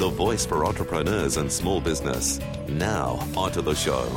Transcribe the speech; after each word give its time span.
The 0.00 0.08
voice 0.08 0.46
for 0.46 0.64
entrepreneurs 0.64 1.36
and 1.36 1.52
small 1.52 1.78
business. 1.78 2.40
Now, 2.70 3.22
onto 3.36 3.60
the 3.60 3.74
show. 3.74 4.08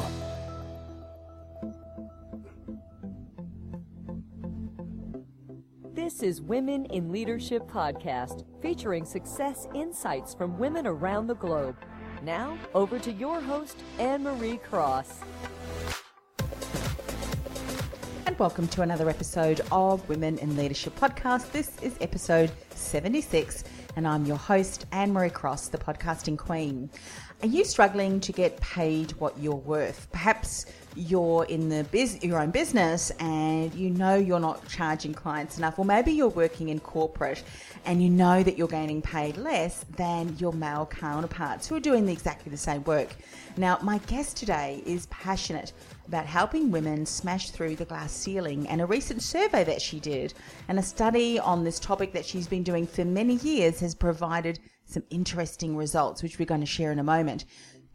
This 5.91 6.23
is 6.23 6.41
Women 6.41 6.85
in 6.85 7.11
Leadership 7.11 7.69
Podcast, 7.69 8.45
featuring 8.61 9.03
success 9.03 9.67
insights 9.75 10.33
from 10.33 10.57
women 10.57 10.87
around 10.87 11.27
the 11.27 11.35
globe. 11.35 11.75
Now, 12.23 12.57
over 12.73 12.97
to 12.99 13.11
your 13.11 13.41
host, 13.41 13.83
Anne 13.99 14.23
Marie 14.23 14.61
Cross. 14.69 15.19
And 18.25 18.39
welcome 18.39 18.69
to 18.69 18.83
another 18.83 19.09
episode 19.09 19.59
of 19.69 20.07
Women 20.07 20.37
in 20.37 20.55
Leadership 20.55 20.97
Podcast. 20.97 21.51
This 21.51 21.77
is 21.81 21.97
episode 21.99 22.53
76 22.69 23.65
and 23.95 24.07
I'm 24.07 24.25
your 24.25 24.37
host, 24.37 24.85
Anne 24.91 25.13
Marie 25.13 25.29
Cross, 25.29 25.69
the 25.69 25.77
podcasting 25.77 26.37
queen. 26.37 26.89
Are 27.43 27.47
you 27.47 27.65
struggling 27.65 28.21
to 28.21 28.31
get 28.31 28.57
paid 28.61 29.11
what 29.19 29.37
you're 29.37 29.53
worth? 29.53 30.07
Perhaps 30.13 30.65
you're 30.95 31.43
in 31.43 31.67
the 31.67 31.83
biz- 31.91 32.23
your 32.23 32.39
own 32.39 32.51
business 32.51 33.11
and 33.19 33.73
you 33.73 33.89
know 33.89 34.15
you're 34.15 34.39
not 34.39 34.65
charging 34.69 35.13
clients 35.13 35.57
enough, 35.57 35.77
or 35.77 35.83
maybe 35.83 36.13
you're 36.13 36.29
working 36.29 36.69
in 36.69 36.79
corporate 36.79 37.43
and 37.83 38.01
you 38.01 38.09
know 38.09 38.43
that 38.43 38.57
you're 38.57 38.69
gaining 38.69 39.01
paid 39.01 39.35
less 39.35 39.83
than 39.97 40.37
your 40.37 40.53
male 40.53 40.85
counterparts 40.85 41.67
who 41.67 41.75
are 41.75 41.81
doing 41.81 42.07
exactly 42.07 42.49
the 42.49 42.55
same 42.55 42.81
work. 42.85 43.13
Now, 43.57 43.77
my 43.81 43.97
guest 44.07 44.37
today 44.37 44.81
is 44.85 45.07
passionate 45.07 45.73
about 46.07 46.25
helping 46.25 46.71
women 46.71 47.05
smash 47.05 47.49
through 47.49 47.75
the 47.75 47.83
glass 47.83 48.13
ceiling 48.13 48.69
and 48.69 48.79
a 48.79 48.85
recent 48.85 49.21
survey 49.21 49.65
that 49.65 49.81
she 49.81 49.99
did 49.99 50.33
and 50.69 50.79
a 50.79 50.83
study 50.83 51.39
on 51.39 51.65
this 51.65 51.77
topic 51.77 52.13
that 52.13 52.25
she's 52.25 52.47
been 52.47 52.63
doing 52.63 52.87
for 52.87 53.03
many 53.03 53.35
years 53.35 53.81
has 53.81 53.93
provided 53.93 54.59
some 54.93 55.03
interesting 55.09 55.75
results, 55.75 56.21
which 56.21 56.37
we're 56.37 56.45
going 56.45 56.61
to 56.61 56.67
share 56.67 56.91
in 56.91 56.99
a 56.99 57.03
moment. 57.03 57.45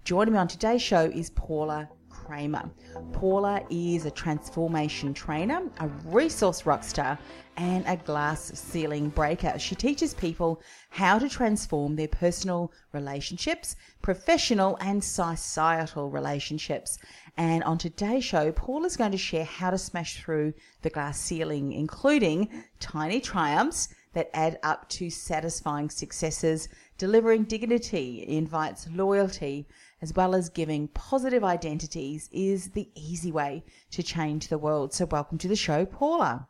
Joining 0.05 0.35
me 0.35 0.41
on 0.41 0.49
today's 0.49 0.83
show 0.83 1.05
is 1.05 1.31
Paula 1.31 1.89
Kramer. 2.09 2.71
Paula 3.13 3.63
is 3.71 4.05
a 4.05 4.11
transformation 4.11 5.15
trainer, 5.15 5.63
a 5.79 5.89
resource 6.07 6.63
rockstar, 6.63 7.17
and 7.57 7.85
a 7.87 7.97
glass 7.97 8.51
ceiling 8.55 9.11
breaker. 9.11 9.59
She 9.59 9.75
teaches 9.75 10.13
people 10.15 10.61
how 10.91 11.19
to 11.19 11.29
transform 11.29 11.95
their 11.95 12.09
personal 12.09 12.73
relationships, 12.93 13.77
professional 14.03 14.77
and 14.81 15.03
societal 15.03 16.11
relationships. 16.11 16.99
And 17.37 17.63
on 17.65 17.79
today's 17.79 18.25
show, 18.25 18.51
Paula's 18.53 18.97
going 18.97 19.13
to 19.13 19.19
share 19.19 19.45
how 19.45 19.71
to 19.71 19.79
smash 19.79 20.21
through 20.21 20.55
the 20.83 20.91
glass 20.91 21.21
ceiling, 21.21 21.73
including 21.73 22.65
tiny 22.81 23.21
triumphs 23.21 23.89
that 24.15 24.31
add 24.35 24.59
up 24.63 24.89
to 24.89 25.11
satisfying 25.11 25.91
successes, 25.91 26.69
delivering 26.99 27.45
dignity, 27.45 28.25
invites 28.27 28.89
loyalty, 28.91 29.67
as 30.03 30.13
well 30.13 30.35
as 30.35 30.49
giving 30.49 30.89
positive 30.89 31.45
identities 31.45 32.29
is 32.33 32.71
the 32.73 32.91
easy 32.95 33.33
way 33.33 33.65
to 33.93 34.03
change 34.03 34.49
the 34.49 34.59
world. 34.59 34.93
So, 34.93 35.07
welcome 35.07 35.39
to 35.39 35.49
the 35.49 35.57
show, 35.57 35.87
Paula. 35.87 36.49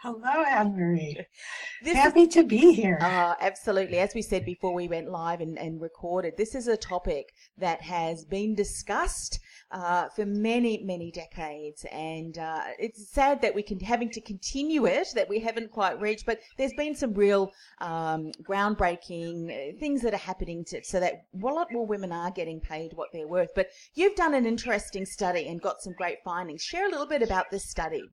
Hello, 0.00 0.44
Anne 0.46 0.76
Marie. 0.76 1.18
Happy 1.84 2.22
is, 2.22 2.34
to 2.34 2.44
be 2.44 2.72
here. 2.72 2.98
Uh, 3.00 3.34
absolutely. 3.40 3.98
As 3.98 4.14
we 4.14 4.22
said 4.22 4.44
before 4.44 4.72
we 4.72 4.86
went 4.86 5.10
live 5.10 5.40
and, 5.40 5.58
and 5.58 5.80
recorded, 5.80 6.34
this 6.36 6.54
is 6.54 6.68
a 6.68 6.76
topic 6.76 7.34
that 7.56 7.82
has 7.82 8.24
been 8.24 8.54
discussed 8.54 9.40
uh, 9.72 10.08
for 10.10 10.24
many, 10.24 10.84
many 10.84 11.10
decades. 11.10 11.84
And 11.90 12.38
uh, 12.38 12.62
it's 12.78 13.10
sad 13.10 13.42
that 13.42 13.56
we 13.56 13.62
can 13.64 13.80
having 13.80 14.08
to 14.10 14.20
continue 14.20 14.86
it, 14.86 15.08
that 15.16 15.28
we 15.28 15.40
haven't 15.40 15.72
quite 15.72 16.00
reached, 16.00 16.26
but 16.26 16.38
there's 16.56 16.74
been 16.74 16.94
some 16.94 17.12
real 17.12 17.50
um, 17.80 18.30
groundbreaking 18.48 19.50
uh, 19.50 19.76
things 19.80 20.00
that 20.02 20.14
are 20.14 20.18
happening 20.18 20.64
to, 20.66 20.80
so 20.84 21.00
that 21.00 21.24
a 21.34 21.44
lot 21.44 21.72
more 21.72 21.86
women 21.86 22.12
are 22.12 22.30
getting 22.30 22.60
paid 22.60 22.92
what 22.92 23.08
they're 23.12 23.26
worth. 23.26 23.50
But 23.56 23.70
you've 23.94 24.14
done 24.14 24.34
an 24.34 24.46
interesting 24.46 25.04
study 25.04 25.48
and 25.48 25.60
got 25.60 25.82
some 25.82 25.94
great 25.94 26.18
findings. 26.24 26.62
Share 26.62 26.86
a 26.86 26.90
little 26.90 27.08
bit 27.08 27.22
about 27.22 27.50
this 27.50 27.68
study. 27.68 28.04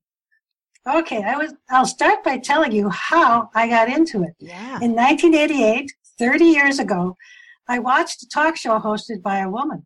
Okay, 0.88 1.24
I 1.24 1.36
was. 1.36 1.54
I'll 1.70 1.86
start 1.86 2.24
by 2.24 2.38
telling 2.38 2.72
you 2.72 2.90
how 2.90 3.50
I 3.56 3.68
got 3.68 3.90
into 3.90 4.24
it. 4.24 4.36
Yeah. 4.40 4.80
In 4.82 4.94
1988, 4.94 5.92
30 6.20 6.46
years 6.46 6.80
ago, 6.80 7.18
I 7.68 7.80
watched 7.80 8.22
a 8.24 8.28
talk 8.28 8.56
show 8.56 8.80
hosted 8.80 9.22
by 9.24 9.40
a 9.40 9.50
woman. 9.50 9.86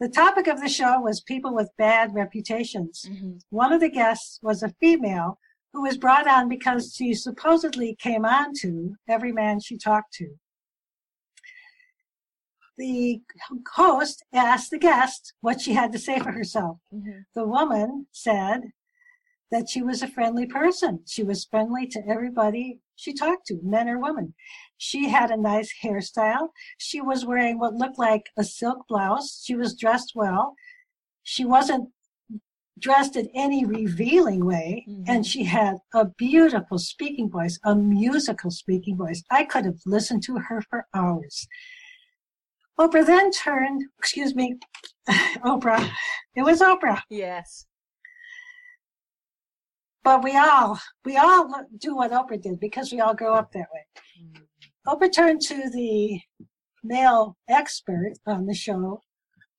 The 0.00 0.08
topic 0.08 0.46
of 0.46 0.60
the 0.60 0.68
show 0.68 1.00
was 1.00 1.20
people 1.20 1.54
with 1.54 1.70
bad 1.78 2.14
reputations. 2.14 3.06
Mm-hmm. 3.08 3.38
One 3.50 3.72
of 3.72 3.80
the 3.80 3.90
guests 3.90 4.38
was 4.42 4.62
a 4.62 4.74
female 4.80 5.38
who 5.72 5.82
was 5.82 5.96
brought 5.96 6.28
on 6.28 6.48
because 6.48 6.94
she 6.94 7.14
supposedly 7.14 7.96
came 7.96 8.24
on 8.24 8.52
to 8.60 8.94
every 9.08 9.32
man 9.32 9.60
she 9.60 9.76
talked 9.76 10.12
to. 10.14 10.28
The 12.76 13.20
host 13.72 14.24
asked 14.32 14.70
the 14.70 14.78
guest 14.78 15.34
what 15.40 15.60
she 15.60 15.72
had 15.72 15.92
to 15.92 15.98
say 15.98 16.18
for 16.18 16.32
herself. 16.32 16.78
Mm-hmm. 16.92 17.20
The 17.34 17.46
woman 17.46 18.06
said, 18.12 18.72
that 19.50 19.68
she 19.68 19.82
was 19.82 20.02
a 20.02 20.08
friendly 20.08 20.46
person. 20.46 21.00
She 21.06 21.22
was 21.22 21.44
friendly 21.44 21.86
to 21.88 22.00
everybody 22.08 22.80
she 22.96 23.12
talked 23.12 23.46
to, 23.46 23.60
men 23.62 23.88
or 23.88 23.98
women. 23.98 24.34
She 24.76 25.08
had 25.08 25.30
a 25.30 25.36
nice 25.36 25.72
hairstyle. 25.82 26.48
She 26.78 27.00
was 27.00 27.24
wearing 27.24 27.58
what 27.58 27.74
looked 27.74 27.98
like 27.98 28.30
a 28.36 28.44
silk 28.44 28.86
blouse. 28.88 29.42
She 29.44 29.56
was 29.56 29.76
dressed 29.76 30.12
well. 30.14 30.54
She 31.22 31.44
wasn't 31.44 31.90
dressed 32.78 33.16
in 33.16 33.28
any 33.34 33.64
revealing 33.64 34.44
way. 34.44 34.84
Mm-hmm. 34.88 35.04
And 35.08 35.26
she 35.26 35.44
had 35.44 35.76
a 35.94 36.04
beautiful 36.04 36.78
speaking 36.78 37.30
voice, 37.30 37.58
a 37.64 37.74
musical 37.74 38.50
speaking 38.50 38.96
voice. 38.96 39.22
I 39.30 39.44
could 39.44 39.64
have 39.64 39.80
listened 39.86 40.22
to 40.24 40.38
her 40.38 40.62
for 40.62 40.86
hours. 40.94 41.46
Oprah 42.78 43.06
then 43.06 43.30
turned, 43.30 43.84
excuse 43.98 44.34
me, 44.34 44.56
Oprah. 45.44 45.88
It 46.34 46.42
was 46.42 46.60
Oprah. 46.60 47.02
Yes. 47.08 47.66
But 50.04 50.22
we 50.22 50.36
all, 50.36 50.78
we 51.04 51.16
all 51.16 51.50
do 51.78 51.96
what 51.96 52.12
Oprah 52.12 52.40
did 52.40 52.60
because 52.60 52.92
we 52.92 53.00
all 53.00 53.14
grow 53.14 53.34
up 53.34 53.52
that 53.52 53.68
way. 53.72 53.86
Mm-hmm. 54.22 54.42
Oprah 54.86 55.12
turned 55.12 55.40
to 55.42 55.70
the 55.70 56.20
male 56.84 57.36
expert 57.48 58.12
on 58.26 58.44
the 58.44 58.54
show 58.54 59.00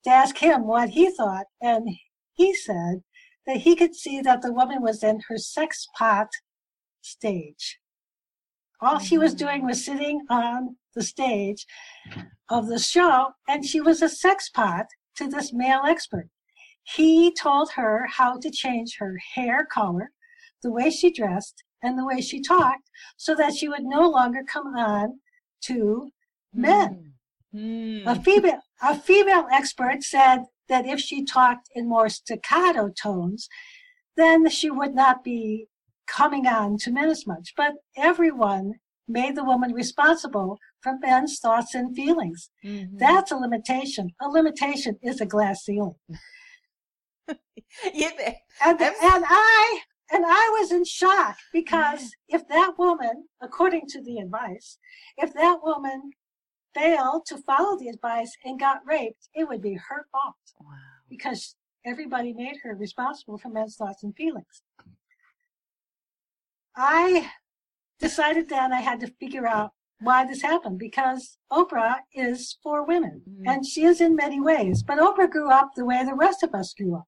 to 0.03 0.11
ask 0.11 0.38
him 0.38 0.67
what 0.67 0.89
he 0.89 1.09
thought. 1.09 1.47
And 1.61 1.89
he 2.33 2.53
said 2.53 3.01
that 3.47 3.57
he 3.57 3.75
could 3.75 3.95
see 3.95 4.22
that 4.22 4.44
the 4.44 4.53
woman 4.53 4.81
was 4.81 5.03
in 5.03 5.22
her 5.28 5.38
sex 5.38 5.88
pot 5.97 6.28
stage. 7.01 7.79
All 8.81 9.00
she 9.00 9.17
was 9.17 9.33
mm-hmm. 9.33 9.45
doing 9.45 9.66
was 9.66 9.83
sitting 9.83 10.22
on 10.29 10.75
the 10.94 11.03
stage 11.03 11.66
of 12.50 12.67
the 12.67 12.79
show, 12.79 13.29
and 13.47 13.66
she 13.66 13.81
was 13.81 14.01
a 14.01 14.09
sex 14.09 14.50
pot 14.50 14.85
to 15.17 15.27
this 15.27 15.51
male 15.51 15.81
expert. 15.88 16.29
He 16.83 17.33
told 17.33 17.72
her 17.72 18.06
how 18.07 18.38
to 18.38 18.51
change 18.51 18.97
her 19.00 19.17
hair 19.33 19.66
color, 19.66 20.12
the 20.65 20.71
way 20.71 20.89
she 20.89 21.12
dressed 21.12 21.63
and 21.83 21.97
the 21.97 22.06
way 22.06 22.19
she 22.19 22.41
talked 22.41 22.89
so 23.17 23.35
that 23.35 23.53
she 23.53 23.69
would 23.69 23.83
no 23.83 24.09
longer 24.09 24.41
come 24.51 24.75
on 24.75 25.19
to 25.62 26.09
men. 26.51 27.13
Mm. 27.53 28.07
A 28.07 28.19
female 28.19 28.59
a 28.81 28.95
female 28.95 29.47
expert 29.51 30.03
said 30.03 30.45
that 30.67 30.88
if 30.88 31.00
she 31.00 31.23
talked 31.23 31.69
in 31.75 31.88
more 31.88 32.09
staccato 32.09 32.89
tones, 32.89 33.47
then 34.17 34.50
she 34.50 34.71
would 34.71 34.95
not 34.95 35.23
be 35.23 35.67
coming 36.07 36.47
on 36.47 36.77
to 36.79 36.91
men 36.91 37.09
as 37.09 37.27
much. 37.27 37.53
But 37.56 37.73
everyone 37.95 38.73
made 39.07 39.35
the 39.35 39.44
woman 39.44 39.71
responsible 39.71 40.57
for 40.81 40.97
men's 41.00 41.38
thoughts 41.39 41.75
and 41.75 41.95
feelings. 41.95 42.50
Mm-hmm. 42.65 42.97
That's 42.97 43.31
a 43.31 43.35
limitation. 43.35 44.09
A 44.19 44.27
limitation 44.27 44.97
is 45.03 45.21
a 45.21 45.27
glass 45.27 45.63
ceiling. 45.63 45.95
yeah, 47.94 48.33
and, 48.65 48.81
and 48.81 49.25
I 49.27 49.81
and 50.12 50.24
I 50.25 50.57
was 50.60 50.72
in 50.72 50.86
shock 50.86 51.38
because 51.52 52.12
if 52.28 52.48
that 52.48 52.74
woman, 52.78 53.28
according 53.42 53.88
to 53.90 54.02
the 54.02 54.18
advice, 54.19 54.78
if 55.18 55.34
that 55.34 55.60
woman 55.63 56.12
failed 56.74 57.25
to 57.28 57.38
follow 57.38 57.78
the 57.78 57.88
advice 57.88 58.36
and 58.44 58.60
got 58.60 58.81
raped, 58.86 59.30
it 59.34 59.48
would 59.48 59.62
be 59.62 59.74
her 59.75 60.06
fault. 60.12 60.36
Wow. 60.62 60.75
Because 61.10 61.56
everybody 61.86 62.34
made 62.34 62.57
her 62.63 62.75
responsible 62.75 63.38
for 63.38 63.50
men's 63.50 63.75
thoughts 63.78 64.04
and 64.04 64.16
feelings. 64.16 64.62
I 66.75 67.31
decided 68.00 68.50
then 68.50 68.74
I 68.74 68.81
had 68.81 69.00
to 69.00 69.07
figure 69.19 69.48
out 69.48 69.72
why 70.02 70.25
this 70.25 70.42
happened 70.42 70.78
because 70.78 71.38
Oprah 71.52 72.00
is 72.13 72.57
for 72.62 72.86
women 72.86 73.22
Mm. 73.28 73.44
and 73.48 73.66
she 73.66 73.86
is 73.86 74.02
in 74.02 74.16
many 74.16 74.42
ways, 74.42 74.84
but 74.84 75.00
Oprah 75.00 75.30
grew 75.31 75.50
up 75.50 75.69
the 75.75 75.86
way 75.86 76.04
the 76.04 76.13
rest 76.13 76.44
of 76.44 76.54
us 76.54 76.74
grew 76.74 76.96
up. 76.98 77.07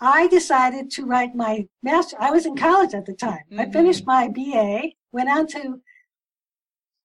I 0.00 0.26
decided 0.28 0.90
to 0.92 1.06
write 1.06 1.34
my 1.34 1.68
master. 1.82 2.16
I 2.20 2.30
was 2.30 2.46
in 2.46 2.56
college 2.56 2.94
at 2.94 3.06
the 3.06 3.14
time. 3.14 3.44
I 3.52 3.66
Mhm. 3.66 3.72
finished 3.72 4.06
my 4.06 4.28
BA, 4.28 4.96
went 5.12 5.28
on 5.30 5.46
to 5.48 5.82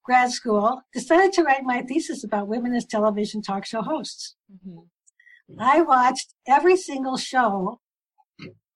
grad 0.02 0.32
school, 0.32 0.82
decided 0.92 1.32
to 1.34 1.44
write 1.44 1.62
my 1.62 1.82
thesis 1.82 2.24
about 2.24 2.48
women 2.48 2.74
as 2.74 2.84
television 2.84 3.42
talk 3.42 3.64
show 3.64 3.82
hosts. 3.82 4.36
Mhm. 4.50 4.88
I 5.58 5.82
watched 5.82 6.34
every 6.46 6.76
single 6.76 7.16
show 7.16 7.80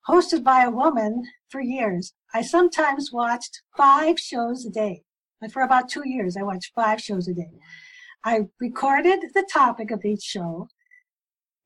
hosted 0.09 0.45
by 0.45 0.63
a 0.65 0.71
woman 0.71 1.25
for 1.49 1.61
years. 1.61 2.15
I 2.33 2.43
sometimes 2.43 3.13
watched 3.13 3.63
five 3.77 4.19
shows 4.19 4.65
a 4.67 4.71
day. 4.71 5.05
And 5.41 5.53
for 5.53 5.63
about 5.63 5.89
two 5.89 6.09
years, 6.09 6.37
I 6.37 6.43
watched 6.43 6.73
five 6.75 7.01
shows 7.01 7.29
a 7.29 7.35
day. 7.35 7.51
I 8.25 8.49
recorded 8.59 9.33
the 9.35 9.47
topic 9.51 9.91
of 9.91 10.05
each 10.05 10.23
show, 10.23 10.69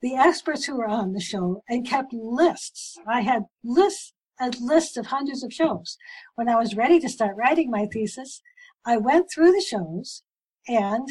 the 0.01 0.15
experts 0.15 0.65
who 0.65 0.77
were 0.77 0.87
on 0.87 1.13
the 1.13 1.21
show, 1.21 1.63
and 1.69 1.87
kept 1.87 2.13
lists. 2.13 2.97
I 3.07 3.23
had 3.23 3.45
lists 3.65 4.15
and 4.41 4.59
lists 4.61 4.97
of 4.97 5.07
hundreds 5.07 5.43
of 5.43 5.53
shows. 5.53 5.99
When 6.37 6.49
I 6.49 6.57
was 6.57 6.77
ready 6.77 7.01
to 7.01 7.09
start 7.09 7.37
writing 7.37 7.71
my 7.71 7.87
thesis, 7.87 8.41
I 8.85 8.97
went 8.97 9.31
through 9.31 9.53
the 9.53 9.61
shows 9.61 10.23
and 10.69 11.09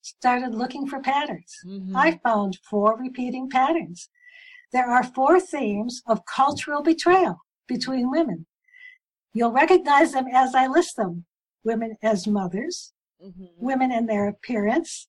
started 0.00 0.54
looking 0.54 0.86
for 0.86 1.00
patterns. 1.00 1.54
Mhm. 1.66 1.94
I 1.94 2.18
found 2.18 2.58
four 2.68 2.96
repeating 2.96 3.50
patterns. 3.50 4.08
There 4.72 4.86
are 4.86 5.02
four 5.02 5.38
themes 5.40 6.02
of 6.06 6.24
cultural 6.24 6.82
betrayal 6.82 7.40
between 7.66 8.10
women. 8.10 8.46
You'll 9.34 9.52
recognize 9.52 10.12
them 10.12 10.26
as 10.32 10.54
I 10.54 10.66
list 10.66 10.96
them. 10.96 11.26
Women 11.62 11.96
as 12.02 12.26
mothers, 12.26 12.94
Mhm. 13.22 13.50
women 13.58 13.92
in 13.92 14.06
their 14.06 14.26
appearance, 14.26 15.08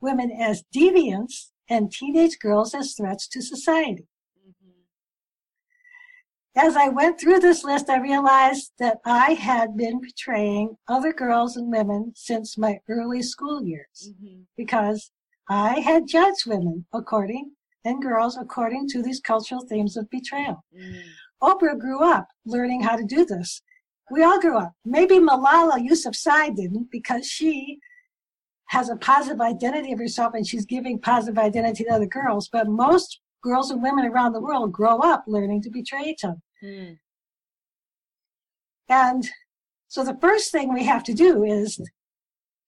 women 0.00 0.30
as 0.30 0.62
deviants, 0.72 1.49
and 1.70 1.90
teenage 1.90 2.38
girls 2.40 2.74
as 2.74 2.94
threats 2.94 3.28
to 3.28 3.40
society. 3.40 4.08
Mhm. 4.46 4.72
As 6.56 6.76
I 6.76 6.88
went 6.88 7.18
through 7.18 7.38
this 7.38 7.62
list, 7.62 7.88
I 7.88 7.98
realized 7.98 8.72
that 8.80 8.98
I 9.04 9.34
had 9.34 9.76
been 9.76 10.00
betraying 10.00 10.76
other 10.88 11.12
girls 11.12 11.56
and 11.56 11.70
women 11.70 12.12
since 12.16 12.58
my 12.58 12.80
early 12.88 13.22
school 13.22 13.64
years 13.64 14.12
Mhm. 14.20 14.46
because 14.56 15.12
I 15.48 15.80
had 15.80 16.08
judged 16.08 16.46
women 16.46 16.86
according 16.92 17.56
and 17.84 18.02
girls 18.02 18.36
according 18.36 18.88
to 18.88 19.02
these 19.02 19.20
cultural 19.20 19.64
themes 19.66 19.96
of 19.96 20.10
betrayal. 20.10 20.64
Mhm. 20.74 21.02
Oprah 21.40 21.78
grew 21.78 22.02
up 22.02 22.28
learning 22.44 22.82
how 22.82 22.96
to 22.96 23.04
do 23.04 23.24
this. 23.24 23.62
We 24.10 24.24
all 24.24 24.40
grew 24.40 24.58
up. 24.58 24.72
Maybe 24.84 25.14
Malala 25.14 25.78
Yousafzai 25.78 26.54
didn't 26.54 26.90
because 26.90 27.26
she 27.26 27.80
has 28.70 28.88
a 28.88 28.94
positive 28.96 29.40
identity 29.40 29.92
of 29.92 29.98
herself 29.98 30.32
and 30.32 30.46
she's 30.46 30.64
giving 30.64 30.96
positive 30.96 31.36
identity 31.36 31.82
to 31.82 31.90
other 31.90 32.06
girls. 32.06 32.48
But 32.48 32.68
most 32.68 33.20
girls 33.42 33.72
and 33.72 33.82
women 33.82 34.04
around 34.04 34.32
the 34.32 34.40
world 34.40 34.72
grow 34.72 34.98
up 34.98 35.24
learning 35.26 35.62
to 35.62 35.70
betray 35.70 36.04
each 36.04 36.22
other. 36.22 36.40
Mhm. 36.62 37.00
And 38.88 39.28
so 39.88 40.04
the 40.04 40.16
first 40.20 40.52
thing 40.52 40.72
we 40.72 40.84
have 40.84 41.02
to 41.04 41.12
do 41.12 41.42
is 41.42 41.80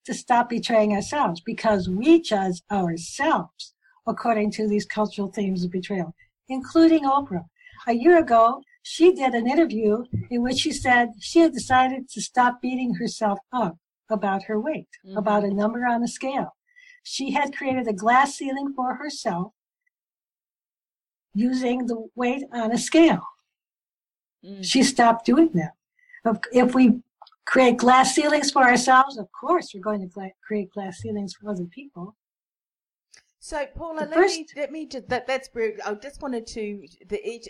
to 0.03 0.13
stop 0.13 0.49
betraying 0.49 0.91
ourselves 0.91 1.39
because 1.39 1.87
we 1.87 2.19
judge 2.21 2.61
ourselves 2.69 3.73
according 4.05 4.51
to 4.51 4.67
these 4.67 4.85
cultural 4.85 5.31
themes 5.31 5.63
of 5.63 5.71
betrayal, 5.71 6.13
including 6.49 7.05
Oprah. 7.05 7.45
A 7.87 7.93
year 7.93 8.17
ago, 8.17 8.61
she 8.81 9.13
did 9.13 9.33
an 9.33 9.47
interview 9.47 10.03
in 10.29 10.41
which 10.41 10.57
she 10.57 10.73
said 10.73 11.11
she 11.21 11.39
had 11.39 11.53
decided 11.53 12.09
to 12.09 12.21
stop 12.21 12.61
beating 12.61 12.95
herself 12.95 13.39
up 13.53 13.77
about 14.09 14.43
her 14.43 14.59
weight, 14.59 14.87
Mhm. 15.05 15.17
about 15.17 15.43
a 15.43 15.53
number 15.53 15.85
on 15.85 16.03
a 16.03 16.07
scale. 16.07 16.55
She 17.03 17.31
had 17.31 17.55
created 17.55 17.87
a 17.87 17.93
glass 17.93 18.35
ceiling 18.35 18.73
for 18.73 18.95
herself 18.95 19.53
using 21.33 21.87
the 21.87 22.07
weight 22.15 22.43
on 22.51 22.71
a 22.71 22.77
scale 22.77 23.25
Mhm. 24.43 24.63
she 24.63 24.83
stopped 24.83 25.25
doing 25.25 25.49
that. 25.53 25.73
If, 26.25 26.37
if 26.51 26.75
we 26.75 27.01
create 27.45 27.77
glass 27.77 28.13
ceilings 28.13 28.51
for 28.51 28.61
ourselves, 28.63 29.17
of 29.17 29.31
course, 29.31 29.73
we're 29.73 29.79
going 29.81 30.01
to 30.07 30.31
create 30.41 30.69
glass 30.71 30.97
ceilings 30.99 31.33
for 31.33 31.49
other 31.49 31.65
people. 31.65 32.15
So, 33.39 33.65
Paula, 33.67 34.01
let 34.01 34.13
first- 34.13 34.37
me 34.39 34.47
let 34.55 34.71
me 34.71 34.85
just 34.85 35.07
that 35.09 35.27
that's 35.27 35.47
brilliant. 35.49 35.85
I 35.87 35.93
just 35.95 36.21
wanted 36.21 36.45
to 36.47 36.85
the 37.07 37.19
each 37.27 37.47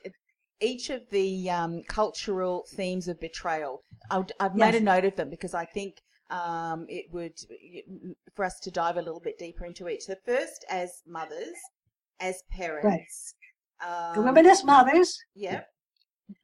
each 0.60 0.90
of 0.92 1.08
the 1.10 1.50
um, 1.50 1.84
cultural 1.84 2.64
themes 2.70 3.08
of 3.08 3.20
betrayal. 3.20 3.84
I'll, 4.10 4.26
I've 4.40 4.56
made 4.56 4.76
a 4.76 4.80
note 4.80 5.04
of 5.06 5.16
them 5.16 5.30
because 5.30 5.54
I 5.54 5.66
think 5.66 6.02
um, 6.30 6.86
it 6.90 7.06
would 7.12 7.38
for 8.36 8.46
us 8.46 8.60
to 8.62 8.72
dive 8.72 8.98
a 8.98 9.02
little 9.02 9.20
bit 9.20 9.38
deeper 9.38 9.66
into 9.66 9.88
each. 9.88 10.08
The 10.08 10.18
first, 10.26 10.66
as 10.70 11.02
mothers, 11.08 11.58
as 12.20 12.42
parents, 12.52 13.36
The 13.82 14.20
um, 14.20 14.26
women 14.26 14.46
as 14.46 14.64
mothers, 14.64 15.18
Yep. 15.36 15.68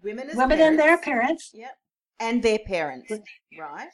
Women 0.03 0.29
as 0.29 0.35
women 0.35 0.59
and 0.59 0.77
their 0.77 0.97
parents. 0.97 1.05
parents, 1.05 1.51
Yep. 1.53 1.77
And 2.19 2.43
their 2.43 2.59
parents, 2.59 3.11
right? 3.57 3.87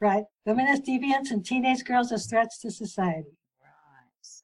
right? 0.00 0.24
Women 0.46 0.66
as 0.66 0.80
deviants 0.80 1.30
and 1.30 1.44
teenage 1.44 1.84
girls 1.84 2.10
as 2.10 2.26
threats 2.26 2.58
to 2.60 2.70
society. 2.70 3.36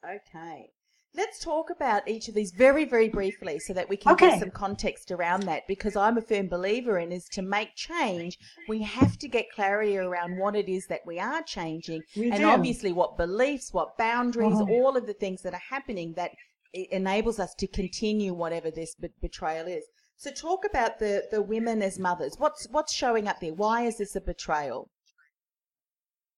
Right. 0.05 0.17
Okay. 0.17 0.70
Let's 1.16 1.38
talk 1.38 1.70
about 1.70 2.08
each 2.08 2.26
of 2.28 2.34
these 2.34 2.50
very, 2.50 2.84
very 2.84 3.08
briefly 3.08 3.61
so 3.61 3.72
that 3.72 3.88
we 3.88 3.96
can 3.96 4.12
Okay. 4.14 4.31
get 4.31 4.40
some 4.40 4.50
context 4.50 5.12
around 5.12 5.43
that 5.46 5.62
because 5.69 5.94
I'm 5.94 6.19
a 6.19 6.20
firm 6.20 6.49
believer 6.49 6.99
in 6.99 7.12
is 7.12 7.28
to 7.34 7.43
make 7.43 7.76
change, 7.76 8.37
we 8.69 8.82
have 8.82 9.16
to 9.19 9.28
get 9.28 9.46
clarity 9.55 9.96
around 9.96 10.37
what 10.38 10.56
it 10.56 10.69
is 10.69 10.87
that 10.88 11.06
we 11.06 11.20
are 11.20 11.43
changing 11.43 12.02
We 12.16 12.31
and 12.32 12.40
do. 12.40 12.46
obviously 12.46 12.93
what 12.93 13.16
beliefs, 13.16 13.72
what 13.72 13.96
boundaries, 13.96 14.58
Mhm. 14.58 14.69
all 14.69 14.96
of 14.96 15.06
the 15.06 15.14
things 15.14 15.43
that 15.43 15.55
are 15.55 15.69
happening 15.70 16.14
that 16.14 16.32
enables 16.72 17.38
us 17.38 17.55
to 17.55 17.69
continue 17.69 18.34
whatever 18.34 18.72
this 18.72 18.96
betrayal 19.20 19.69
is. 19.69 19.84
So 20.16 20.32
talk 20.32 20.64
about 20.64 20.99
the, 20.99 21.28
the 21.31 21.43
women 21.43 21.81
as 21.81 21.96
mothers. 21.96 22.34
What's 22.38 22.66
what's 22.70 22.93
showing 22.93 23.28
up 23.28 23.38
there? 23.38 23.55
Why 23.55 23.82
is 23.82 23.99
this 23.99 24.16
a 24.16 24.20
betrayal? 24.20 24.90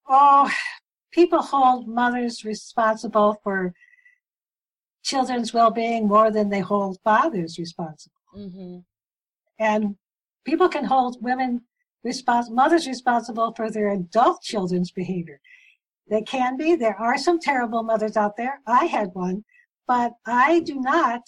Oh, 0.07 0.51
people 1.13 1.41
hold 1.41 1.89
mothers 1.89 2.45
responsible 2.45 3.41
for 3.43 3.73
children's 5.07 5.55
well-being 5.55 6.09
more 6.09 6.31
than 6.31 6.51
they 6.51 6.61
hold 6.61 6.99
fathers 7.05 7.59
responsible. 7.59 8.21
Mm-hmm. 8.37 8.79
And 9.61 9.97
people 10.45 10.69
can 10.69 10.85
hold 10.85 11.23
women 11.23 11.63
respons- 12.05 12.51
mothers 12.51 12.87
responsible 12.87 13.55
for 13.55 13.71
their 13.71 13.91
adult 13.91 14.43
children's 14.43 14.91
behavior. 14.91 15.41
They 16.11 16.23
can 16.23 16.57
be. 16.57 16.75
There 16.75 17.01
are 17.01 17.17
some 17.17 17.39
terrible 17.39 17.83
mothers 17.85 18.17
out 18.17 18.37
there. 18.37 18.61
I 18.67 18.87
had 18.87 19.11
one, 19.13 19.45
but 19.87 20.13
I 20.27 20.61
do 20.61 20.81
not 20.81 21.23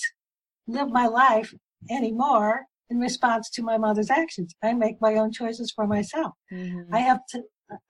live 0.67 0.91
my 0.91 1.07
life 1.07 1.55
anymore 1.89 2.67
in 2.91 2.99
response 2.99 3.49
to 3.51 3.63
my 3.63 3.79
mother's 3.79 4.11
actions. 4.11 4.55
I 4.63 4.73
make 4.75 5.01
my 5.01 5.15
own 5.15 5.31
choices 5.33 5.71
for 5.71 5.87
myself. 5.87 6.33
Mm-hmm. 6.53 6.95
I 6.95 6.99
have 6.99 7.21
to, 7.31 7.43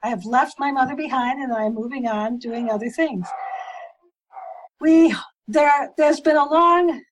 I 0.03 0.09
have 0.09 0.25
left 0.25 0.55
my 0.59 0.71
mother 0.71 0.97
behind 0.97 1.41
and 1.43 1.53
I'm 1.53 1.75
moving 1.75 2.07
on 2.07 2.39
doing 2.39 2.69
other 2.69 2.91
things. 2.91 3.27
We, 4.81 5.15
there, 5.49 5.91
there's 5.97 6.21
been 6.21 6.37
a 6.37 6.49
long 6.49 7.03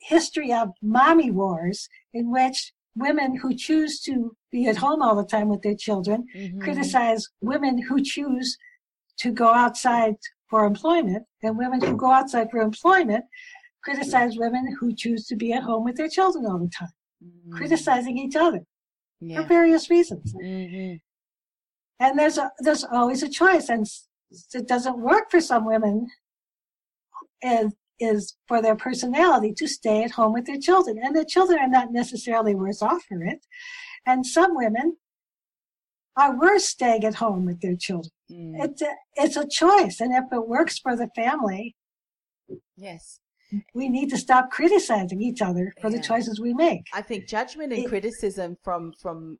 history 0.00 0.52
of 0.52 0.70
mommy 0.82 1.30
wars 1.30 1.88
in 2.12 2.32
which 2.32 2.72
women 2.96 3.36
who 3.36 3.54
choose 3.54 4.00
to 4.00 4.36
be 4.50 4.66
at 4.66 4.76
home 4.76 5.00
all 5.00 5.14
the 5.14 5.24
time 5.24 5.48
with 5.48 5.62
their 5.62 5.76
children 5.76 6.26
Mm-hmm. 6.34 6.60
criticize 6.60 7.28
women 7.40 7.80
who 7.88 8.02
choose 8.02 8.56
to 9.18 9.30
go 9.30 9.48
outside 9.48 10.14
for 10.50 10.64
employment 10.64 11.24
and 11.42 11.56
women 11.56 11.80
who 11.80 11.96
go 11.96 12.10
outside 12.10 12.48
for 12.50 12.60
employment 12.60 13.24
criticize 13.84 14.36
women 14.36 14.76
who 14.78 14.94
choose 14.94 15.26
to 15.26 15.36
be 15.36 15.52
at 15.52 15.62
home 15.62 15.84
with 15.84 15.96
their 15.96 16.08
children 16.08 16.46
all 16.46 16.58
the 16.58 16.68
time, 16.68 16.92
criticizing 17.52 18.16
each 18.18 18.36
other 18.36 18.60
for 19.36 19.42
various 19.48 19.88
reasons. 19.90 20.34
Mm-hmm. 20.34 20.96
And 22.00 22.18
there's 22.18 22.38
a, 22.38 22.50
there's 22.58 22.84
always 22.84 23.22
a 23.22 23.28
choice, 23.28 23.68
and 23.68 23.86
it 24.54 24.66
doesn't 24.68 24.98
work 24.98 25.30
for 25.30 25.40
some 25.40 25.64
women. 25.64 26.08
Is 27.42 27.72
is 28.00 28.36
for 28.48 28.60
their 28.60 28.74
personality 28.74 29.52
to 29.56 29.68
stay 29.68 30.02
at 30.02 30.10
home 30.12 30.32
with 30.32 30.46
their 30.46 30.58
children, 30.58 30.98
and 31.02 31.14
their 31.14 31.24
children 31.24 31.58
are 31.60 31.68
not 31.68 31.92
necessarily 31.92 32.54
worse 32.54 32.82
off 32.82 33.02
for 33.08 33.22
it. 33.22 33.46
And 34.06 34.26
some 34.26 34.56
women 34.56 34.96
are 36.16 36.38
worse 36.38 36.64
staying 36.64 37.04
at 37.04 37.14
home 37.14 37.44
with 37.46 37.60
their 37.60 37.76
children. 37.76 38.10
Mm. 38.30 38.64
It's 38.64 38.82
a, 38.82 38.90
it's 39.14 39.36
a 39.36 39.46
choice, 39.48 40.00
and 40.00 40.12
if 40.12 40.24
it 40.32 40.48
works 40.48 40.78
for 40.78 40.96
the 40.96 41.08
family, 41.14 41.76
Yes. 42.76 43.20
we 43.74 43.88
need 43.88 44.10
to 44.10 44.18
stop 44.18 44.50
criticizing 44.50 45.22
each 45.22 45.40
other 45.42 45.72
for 45.80 45.90
the 45.90 46.00
choices 46.00 46.40
we 46.40 46.54
make. 46.54 46.82
I 46.92 47.02
think 47.02 47.28
judgment 47.28 47.72
and 47.72 47.84
It- 47.84 47.88
criticism 47.88 48.56
from 48.64 48.92
from 49.00 49.38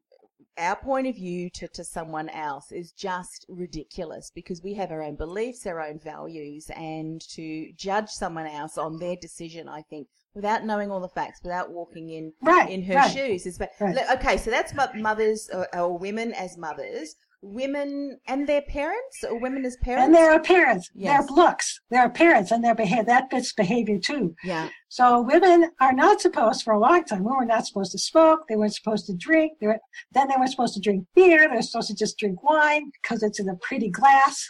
our 0.59 0.77
point 0.77 1.07
of 1.07 1.15
view 1.17 1.49
to, 1.51 1.69
to 1.69 1.85
someone 1.85 2.29
else 2.29 2.73
is 2.73 2.93
just 2.93 3.47
ridiculous 3.49 4.31
because 4.35 4.63
we 4.63 4.75
have 4.75 4.91
our 4.91 5.03
own 5.03 5.17
beliefs, 5.17 5.67
our 5.67 5.81
own 5.81 5.99
values, 5.99 6.71
and 6.77 7.21
to 7.31 7.73
judge 7.77 8.11
someone 8.11 8.47
else 8.47 8.77
on 8.77 8.99
their 8.99 9.17
decision, 9.17 9.69
I 9.69 9.83
think, 9.83 10.09
without 10.35 10.65
knowing 10.65 10.91
all 10.91 11.01
the 11.01 11.09
facts, 11.09 11.41
without 11.43 11.71
walking 11.71 12.11
in 12.11 12.33
Right, 12.43 12.69
in 12.71 12.83
her 12.85 12.95
right, 12.95 13.11
shoes, 13.13 13.47
is. 13.47 13.59
But 13.59 13.71
right. 13.81 13.97
okay, 14.15 14.37
so 14.37 14.51
that's 14.51 14.75
mo- 14.75 14.93
mothers 14.95 15.49
or, 15.53 15.67
or 15.75 15.97
women 15.99 16.33
as 16.35 16.57
mothers, 16.59 17.15
women 17.43 18.19
and 18.29 18.49
their 18.49 18.63
parents, 18.63 19.25
or 19.29 19.39
women 19.41 19.65
as 19.65 19.77
parents. 19.83 20.07
And 20.07 20.15
their 20.15 20.35
appearance, 20.35 20.89
Yes. 20.95 21.27
their 21.27 21.37
looks, 21.37 21.81
their 21.91 22.07
appearance, 22.07 22.51
and 22.53 22.63
their 22.65 22.75
behavior. 22.75 23.05
That 23.05 23.31
fits 23.31 23.53
behavior 23.53 23.99
too. 23.99 24.35
yeah, 24.45 24.69
So 24.89 25.21
women 25.21 25.71
are 25.81 25.93
not 25.93 26.21
supposed, 26.21 26.63
for 26.63 26.73
a 26.73 26.79
long 26.79 27.05
time, 27.05 27.25
women 27.25 27.39
were 27.41 27.45
not 27.45 27.67
supposed 27.67 27.93
to 27.93 27.99
smoke. 27.99 28.47
They 28.49 28.57
weren't 28.57 28.75
supposed 28.75 29.07
to 29.07 29.15
drink. 29.15 29.59
They 29.61 29.67
were, 29.67 29.79
then 30.13 30.29
they 30.29 30.37
were 30.39 30.47
supposed 30.47 30.75
to 30.75 30.81
drink 30.81 31.05
beer. 31.15 31.49
They 31.49 31.57
were 31.57 31.63
supposed 31.63 31.89
to 31.89 31.97
just 31.97 32.17
drink 32.19 32.43
wine 32.45 32.91
because 33.03 33.23
it's 33.23 33.41
in 33.41 33.49
a 33.49 33.57
pretty 33.57 33.91
glass. 33.91 34.49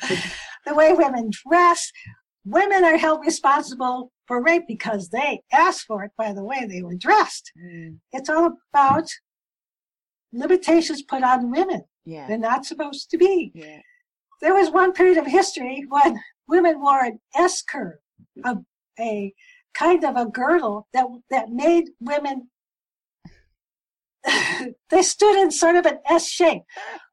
the 0.66 0.74
way 0.74 0.92
women 0.92 1.30
dress, 1.48 1.90
women 2.44 2.84
are 2.84 2.98
held 2.98 3.20
responsible 3.24 4.12
for 4.26 4.42
rape 4.42 4.64
because 4.68 5.08
they 5.08 5.40
asked 5.52 5.86
for 5.86 6.02
it 6.04 6.10
by 6.18 6.32
the 6.34 6.44
way 6.44 6.66
they 6.68 6.82
were 6.82 6.96
dressed. 6.96 7.50
Mm, 7.58 7.98
It's 8.12 8.28
all 8.28 8.58
about 8.74 9.08
limitations 10.36 11.02
put 11.02 11.22
on 11.22 11.50
women. 11.50 11.84
yeah, 12.04 12.26
They're 12.28 12.38
not 12.38 12.64
supposed 12.66 13.10
to 13.10 13.18
be. 13.18 13.52
yeah. 13.54 13.80
There 14.42 14.54
was 14.54 14.70
one 14.70 14.92
period 14.92 15.16
of 15.18 15.26
history 15.26 15.84
when 15.88 16.20
women 16.46 16.80
wore 16.80 17.02
an 17.04 17.20
S 17.34 17.62
curve, 17.62 17.98
a, 18.44 18.56
a 19.00 19.32
kind 19.74 20.04
of 20.04 20.14
a 20.16 20.26
girdle 20.26 20.88
that 20.92 21.06
that 21.30 21.48
made 21.50 21.84
women 22.00 22.50
they 24.90 25.02
stood 25.02 25.36
in 25.40 25.50
sort 25.50 25.76
of 25.76 25.86
an 25.86 25.98
S 26.08 26.28
shape, 26.28 26.62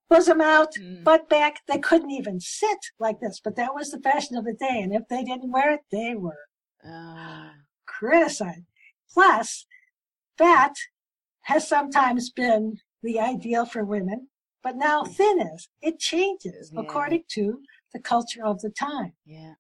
bosom 0.10 0.42
out, 0.42 0.74
Mm. 0.80 1.04
butt 1.04 1.30
back. 1.30 1.58
They 1.68 1.78
couldn't 1.80 2.12
even 2.12 2.40
sit 2.40 2.80
like 3.00 3.20
this, 3.20 3.40
but 3.44 3.56
that 3.56 3.74
was 3.76 3.92
the 3.92 4.00
fashion 4.02 4.36
of 4.38 4.46
the 4.46 4.54
day. 4.54 4.82
And 4.82 4.94
if 4.94 5.04
they 5.10 5.24
didn't 5.24 5.52
wear 5.52 5.72
it, 5.74 5.82
they 5.92 6.16
were 6.16 6.38
Ah, 6.86 7.54
criticized. 7.86 8.66
Plus, 9.14 9.66
fat 10.38 10.74
has 11.44 11.68
sometimes 11.68 12.30
been 12.32 12.80
the 13.04 13.20
ideal 13.20 13.66
for 13.66 13.84
women, 13.84 14.30
but 14.64 14.76
now 14.76 15.04
thin 15.04 15.40
is. 15.42 15.70
It 15.82 16.00
changes 16.00 16.72
Yeah. 16.74 16.80
according 16.82 17.26
to 17.30 17.62
the 17.94 18.00
culture 18.00 18.44
of 18.44 18.62
the 18.62 18.70
time. 18.72 19.14
Yeah. 19.26 19.56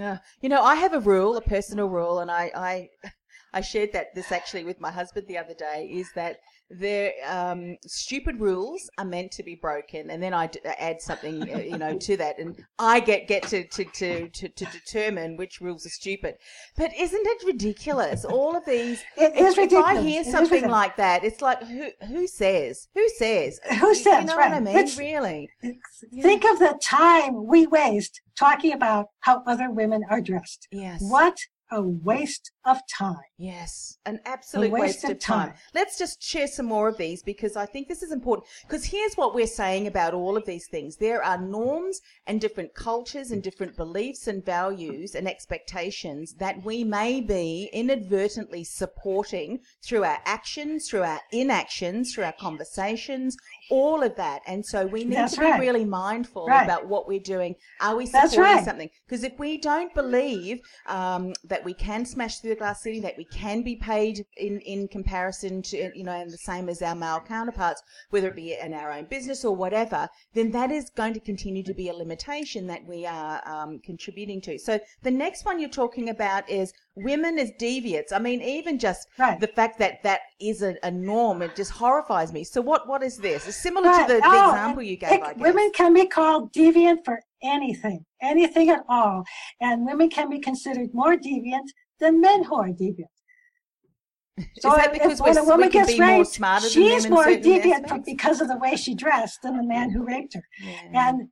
Uh, 0.00 0.16
you 0.40 0.48
know, 0.48 0.62
I 0.62 0.74
have 0.76 0.94
a 0.94 1.00
rule, 1.00 1.36
a 1.36 1.42
personal 1.42 1.88
rule, 1.88 2.20
and 2.20 2.30
I, 2.30 2.50
I, 2.54 2.90
I 3.52 3.60
shared 3.60 3.92
that 3.92 4.14
this 4.14 4.32
actually 4.32 4.64
with 4.64 4.80
my 4.80 4.90
husband 4.90 5.26
the 5.28 5.38
other 5.38 5.54
day. 5.54 5.88
Is 5.92 6.10
that 6.14 6.38
their 6.78 7.12
um, 7.26 7.76
stupid 7.86 8.40
rules 8.40 8.88
are 8.98 9.04
meant 9.04 9.32
to 9.32 9.42
be 9.42 9.54
broken, 9.54 10.10
and 10.10 10.22
then 10.22 10.34
I 10.34 10.46
d- 10.46 10.60
add 10.64 11.00
something, 11.00 11.42
uh, 11.54 11.58
you 11.58 11.78
know, 11.78 11.96
to 11.98 12.16
that, 12.16 12.38
and 12.38 12.56
I 12.78 13.00
get 13.00 13.28
get 13.28 13.42
to 13.48 13.66
to, 13.66 13.84
to 13.84 14.28
to 14.28 14.48
to 14.48 14.64
determine 14.66 15.36
which 15.36 15.60
rules 15.60 15.84
are 15.86 15.90
stupid. 15.90 16.36
But 16.76 16.92
isn't 16.98 17.26
it 17.26 17.42
ridiculous? 17.46 18.24
All 18.24 18.56
of 18.56 18.64
these. 18.64 19.02
It 19.16 19.32
if, 19.36 19.58
if 19.58 19.72
I 19.74 20.00
hear 20.00 20.24
something 20.24 20.68
like 20.68 20.96
that, 20.96 21.22
it's 21.24 21.42
like 21.42 21.62
who 21.64 21.88
who 22.06 22.26
says? 22.26 22.88
Who 22.94 23.08
says? 23.10 23.60
Who 23.80 23.88
You 23.88 23.94
says, 23.94 24.24
know 24.24 24.36
what 24.36 24.48
I 24.48 24.52
right. 24.52 24.62
mean? 24.62 24.76
It's- 24.76 24.98
really? 24.98 25.50
Think 26.22 26.44
of 26.44 26.58
the 26.58 26.78
time 26.82 27.46
we 27.46 27.66
waste 27.66 28.20
talking 28.38 28.72
about 28.72 29.08
how 29.20 29.42
other 29.46 29.70
women 29.70 30.02
are 30.10 30.20
dressed. 30.20 30.66
Yes. 30.70 31.00
What 31.02 31.36
a 31.72 31.82
waste 31.82 32.52
of 32.66 32.78
time. 32.86 33.16
Yes, 33.38 33.98
an 34.04 34.20
absolute 34.26 34.70
waste 34.70 34.82
waste, 34.82 35.04
of 35.04 35.10
of 35.12 35.18
time. 35.20 35.48
time. 35.48 35.58
Let's 35.74 35.98
just 35.98 36.22
share 36.22 36.46
some 36.46 36.66
more 36.66 36.88
of 36.88 36.98
these 36.98 37.22
because 37.22 37.56
I 37.56 37.66
think 37.66 37.88
this 37.88 38.02
is 38.02 38.12
important. 38.12 38.46
Because 38.62 38.84
here's 38.84 39.14
what 39.14 39.34
we're 39.34 39.46
saying 39.46 39.86
about 39.86 40.14
all 40.14 40.36
of 40.36 40.44
these 40.44 40.68
things 40.68 40.96
there 40.96 41.24
are 41.24 41.38
norms 41.38 42.00
and 42.26 42.40
different 42.40 42.74
cultures 42.74 43.30
and 43.30 43.42
different 43.42 43.76
beliefs 43.76 44.26
and 44.28 44.44
values 44.44 45.14
and 45.14 45.26
expectations 45.26 46.34
that 46.34 46.62
we 46.62 46.84
may 46.84 47.20
be 47.20 47.70
inadvertently 47.72 48.64
supporting 48.64 49.60
through 49.82 50.04
our 50.04 50.18
actions, 50.26 50.88
through 50.88 51.02
our 51.02 51.20
inactions, 51.32 52.14
through 52.14 52.24
our 52.24 52.34
conversations, 52.38 53.36
all 53.72 54.02
of 54.02 54.14
that. 54.16 54.42
And 54.46 54.64
so 54.66 54.86
we 54.86 55.02
need 55.04 55.16
That's 55.16 55.34
to 55.34 55.40
be 55.40 55.46
right. 55.46 55.58
really 55.58 55.86
mindful 55.86 56.46
Right. 56.46 56.64
about 56.64 56.86
what 56.86 57.08
we're 57.08 57.26
doing. 57.36 57.54
Are 57.80 57.96
we 57.96 58.04
supporting 58.04 58.40
right. 58.40 58.64
something? 58.64 58.90
Because 59.06 59.24
if 59.24 59.38
we 59.38 59.56
don't 59.56 59.94
believe 59.94 60.60
um, 60.86 61.32
that 61.44 61.64
we 61.64 61.72
can 61.72 62.04
smash 62.04 62.40
through 62.40 62.50
the 62.50 62.56
glass 62.56 62.82
ceiling, 62.82 63.00
that 63.00 63.16
we 63.16 63.24
can 63.24 63.62
be 63.62 63.76
paid 63.76 64.26
in, 64.36 64.60
in 64.60 64.88
comparison 64.88 65.62
to, 65.62 65.90
you 65.94 66.04
know, 66.04 66.12
and 66.12 66.30
the 66.30 66.36
same 66.36 66.68
as 66.68 66.82
our 66.82 66.94
male 66.94 67.22
counterparts, 67.26 67.82
whether 68.10 68.28
it 68.28 68.36
be 68.36 68.54
in 68.60 68.74
our 68.74 68.92
own 68.92 69.06
business 69.06 69.42
or 69.42 69.56
whatever, 69.56 70.06
then 70.34 70.50
that 70.50 70.70
is 70.70 70.90
going 70.94 71.14
to 71.14 71.20
continue 71.20 71.62
to 71.62 71.72
be 71.72 71.88
a 71.88 71.94
limitation 71.94 72.66
that 72.66 72.84
we 72.86 73.06
are 73.06 73.40
um, 73.48 73.78
contributing 73.82 74.42
to. 74.42 74.58
So 74.58 74.78
the 75.02 75.10
next 75.10 75.46
one 75.46 75.58
you're 75.58 75.70
talking 75.70 76.10
about 76.10 76.48
is 76.50 76.74
women 76.94 77.38
as 77.38 77.50
deviates. 77.58 78.12
I 78.12 78.18
mean, 78.18 78.42
even 78.42 78.78
just 78.78 79.08
Right. 79.18 79.38
the 79.40 79.46
fact 79.46 79.78
that 79.78 80.02
that 80.02 80.20
is 80.40 80.62
a, 80.62 80.76
a 80.82 80.90
norm, 80.90 81.42
it 81.42 81.56
just 81.56 81.70
horrifies 81.70 82.32
me. 82.32 82.44
So 82.44 82.60
what 82.60 82.86
what 82.86 83.02
is 83.02 83.16
this? 83.18 83.46
It's 83.48 83.56
similar 83.56 83.88
Right. 83.88 84.06
to 84.06 84.14
the, 84.14 84.20
the 84.20 84.26
Oh, 84.26 84.50
example 84.50 84.82
you 84.82 84.96
gave. 84.96 85.12
it- 85.12 85.22
I 85.22 85.32
guess. 85.32 85.42
women 85.42 85.70
can 85.74 85.94
be 85.94 86.06
called 86.06 86.52
deviant 86.52 87.04
for 87.04 87.20
anything, 87.42 88.04
anything 88.20 88.68
at 88.70 88.84
all. 88.88 89.24
And 89.60 89.86
women 89.86 90.10
can 90.10 90.28
be 90.30 90.38
considered 90.38 90.90
more 90.92 91.16
deviant 91.16 91.68
than 91.98 92.20
men 92.20 92.44
who 92.44 92.56
are 92.56 92.68
deviant. 92.68 93.12
is 94.38 94.62
that 94.62 94.92
because 94.92 95.20
if 95.20 95.26
when 95.26 95.36
a 95.36 95.44
woman 95.44 95.68
gets 95.68 95.98
raped, 95.98 96.34
she's 96.70 97.08
more 97.08 97.24
deviant 97.26 98.04
because 98.04 98.40
of 98.40 98.48
the 98.48 98.56
way 98.56 98.76
she 98.76 98.94
dressed 98.94 99.42
than 99.42 99.56
the 99.56 99.62
man 99.62 99.90
who 99.90 100.04
raped 100.04 100.34
her. 100.34 100.42
Yeah. 100.62 101.08
And 101.10 101.28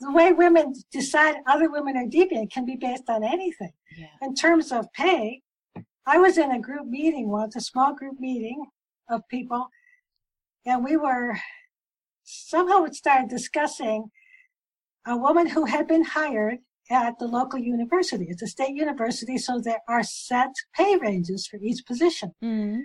the 0.00 0.10
way 0.10 0.32
women 0.32 0.74
decide 0.90 1.36
other 1.46 1.70
women 1.70 1.96
are 1.96 2.06
deviant 2.06 2.50
can 2.50 2.64
be 2.64 2.76
based 2.76 3.08
on 3.08 3.22
anything. 3.22 3.72
Yeah. 3.96 4.06
In 4.22 4.34
terms 4.34 4.72
of 4.72 4.92
pay, 4.94 5.42
I 6.06 6.18
was 6.18 6.38
in 6.38 6.50
a 6.50 6.60
group 6.60 6.86
meeting 6.86 7.28
once, 7.28 7.54
a 7.54 7.60
small 7.60 7.94
group 7.94 8.18
meeting 8.18 8.64
of 9.08 9.20
people, 9.28 9.68
and 10.64 10.82
we 10.84 10.96
were 10.96 11.38
somehow 12.24 12.84
it 12.84 12.94
started 12.94 13.28
discussing 13.28 14.10
a 15.06 15.16
woman 15.16 15.48
who 15.48 15.64
had 15.64 15.86
been 15.86 16.04
hired 16.04 16.58
at 16.90 17.18
the 17.18 17.26
local 17.26 17.58
university. 17.58 18.26
It's 18.28 18.42
a 18.42 18.46
state 18.46 18.74
university, 18.74 19.38
so 19.38 19.60
there 19.60 19.80
are 19.88 20.02
set 20.02 20.50
pay 20.74 20.96
ranges 20.96 21.46
for 21.46 21.58
each 21.62 21.84
position. 21.86 22.32
Mm. 22.42 22.82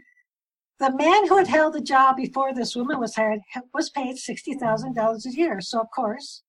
The 0.79 0.93
man 0.95 1.27
who 1.27 1.37
had 1.37 1.47
held 1.47 1.73
the 1.73 1.81
job 1.81 2.17
before 2.17 2.53
this 2.53 2.75
woman 2.75 2.99
was 2.99 3.15
hired 3.15 3.39
was 3.73 3.89
paid 3.89 4.17
$60,000 4.17 5.25
a 5.25 5.29
year. 5.31 5.61
So, 5.61 5.79
of 5.79 5.87
course, 5.95 6.43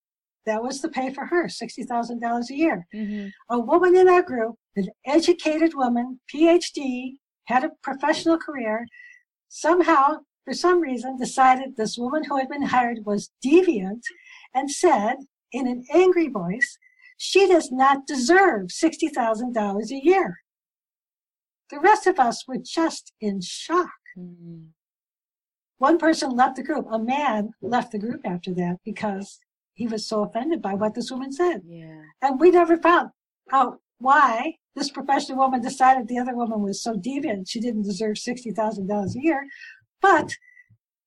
that 0.47 0.63
was 0.63 0.81
the 0.81 0.89
pay 0.89 1.13
for 1.13 1.27
her 1.27 1.49
$60,000 1.49 2.51
a 2.51 2.55
year. 2.55 2.87
Mhm. 2.95 3.33
A 3.51 3.59
woman 3.59 3.97
in 3.97 4.09
our 4.09 4.23
group, 4.23 4.57
an 4.77 4.89
educated 5.05 5.75
woman, 5.75 6.21
PhD, 6.33 7.19
had 7.45 7.65
a 7.65 7.71
professional 7.83 8.39
career, 8.39 8.87
somehow, 9.49 10.25
for 10.45 10.55
some 10.55 10.81
reason, 10.81 11.17
decided 11.17 11.77
this 11.77 11.99
woman 11.99 12.25
who 12.25 12.37
had 12.39 12.49
been 12.49 12.63
hired 12.63 13.05
was 13.05 13.31
deviant 13.45 14.03
and 14.55 14.71
said 14.71 15.17
in 15.53 15.67
an 15.67 15.85
angry 15.93 16.29
voice, 16.29 16.79
she 17.19 17.47
does 17.47 17.71
not 17.73 18.07
deserve 18.07 18.71
$60,000 18.71 19.91
a 19.91 20.05
year. 20.05 20.43
The 21.71 21.81
rest 21.81 22.07
of 22.07 22.19
us 22.19 22.47
were 22.47 22.59
just 22.59 23.13
in 23.21 23.41
shock. 23.41 23.91
Mm. 24.17 24.69
One 25.79 25.99
person 25.99 26.31
left 26.31 26.57
the 26.57 26.63
group. 26.63 26.87
A 26.91 26.99
man 26.99 27.51
left 27.61 27.93
the 27.93 27.99
group 27.99 28.21
after 28.25 28.55
that 28.55 28.77
because 28.85 29.41
he 29.77 29.87
was 29.87 30.07
so 30.09 30.25
offended 30.25 30.61
by 30.61 30.75
what 30.75 30.95
this 30.95 31.11
woman 31.11 31.31
said. 31.31 31.63
Yeah. 31.67 32.01
And 32.23 32.41
we 32.41 32.51
never 32.51 32.77
found 32.79 33.11
out 33.53 33.81
why 33.99 34.57
this 34.75 34.91
professional 34.91 35.39
woman 35.39 35.61
decided 35.61 36.09
the 36.09 36.19
other 36.19 36.35
woman 36.35 36.61
was 36.63 36.83
so 36.83 36.95
deviant 36.95 37.49
she 37.49 37.61
didn't 37.61 37.83
deserve 37.83 38.17
$60,000 38.17 39.15
a 39.15 39.23
year. 39.23 39.47
But 40.01 40.33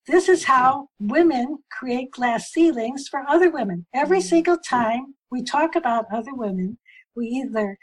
this 0.06 0.28
is 0.28 0.44
how 0.44 0.88
women 0.98 1.58
create 1.70 2.12
glass 2.12 2.50
ceilings 2.50 3.08
for 3.08 3.20
other 3.28 3.50
women. 3.50 3.86
Every 3.92 4.20
single 4.20 4.56
time 4.58 5.14
we 5.30 5.42
talk 5.42 5.74
about 5.76 6.06
other 6.12 6.34
women, 6.34 6.78
we 7.14 7.26
either 7.26 7.76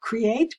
create 0.00 0.54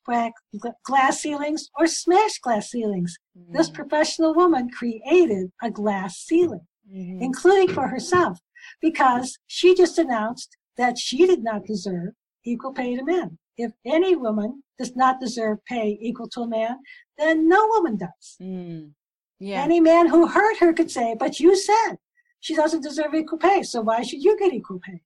glass 0.83 1.21
ceilings 1.21 1.69
or 1.77 1.87
smash 1.87 2.39
glass 2.39 2.69
ceilings. 2.71 3.17
This 3.51 3.69
professional 3.69 4.33
woman 4.33 4.69
created 4.69 5.51
a 5.61 5.69
glass 5.69 6.17
ceiling, 6.17 6.67
Mhm. 6.91 7.21
including 7.21 7.73
for 7.73 7.87
herself, 7.87 8.39
because 8.81 9.37
she 9.47 9.75
just 9.75 9.97
announced 9.97 10.57
that 10.77 10.97
she 10.97 11.25
did 11.25 11.43
not 11.43 11.65
deserve 11.65 12.13
equal 12.45 12.73
pay 12.73 12.95
to 12.95 13.03
men. 13.03 13.37
If 13.57 13.71
any 13.85 14.15
woman 14.15 14.63
does 14.77 14.95
not 14.95 15.19
deserve 15.19 15.57
pay 15.65 15.97
equal 15.99 16.29
to 16.29 16.41
a 16.41 16.47
man, 16.47 16.77
then 17.17 17.47
no 17.47 17.67
woman 17.67 17.97
does. 17.97 18.37
Mm. 18.41 18.91
Yeah. 19.39 19.61
Any 19.61 19.79
man 19.79 20.07
who 20.07 20.27
hurt 20.27 20.57
her 20.59 20.73
could 20.73 20.91
say, 20.91 21.15
but 21.19 21.39
you 21.39 21.55
said 21.55 21.95
she 22.39 22.55
doesn't 22.55 22.83
deserve 22.83 23.13
equal 23.13 23.39
pay, 23.39 23.63
so 23.63 23.81
why 23.81 24.01
should 24.03 24.23
you 24.23 24.37
get 24.37 24.53
equal 24.53 24.79
pay? 24.79 25.01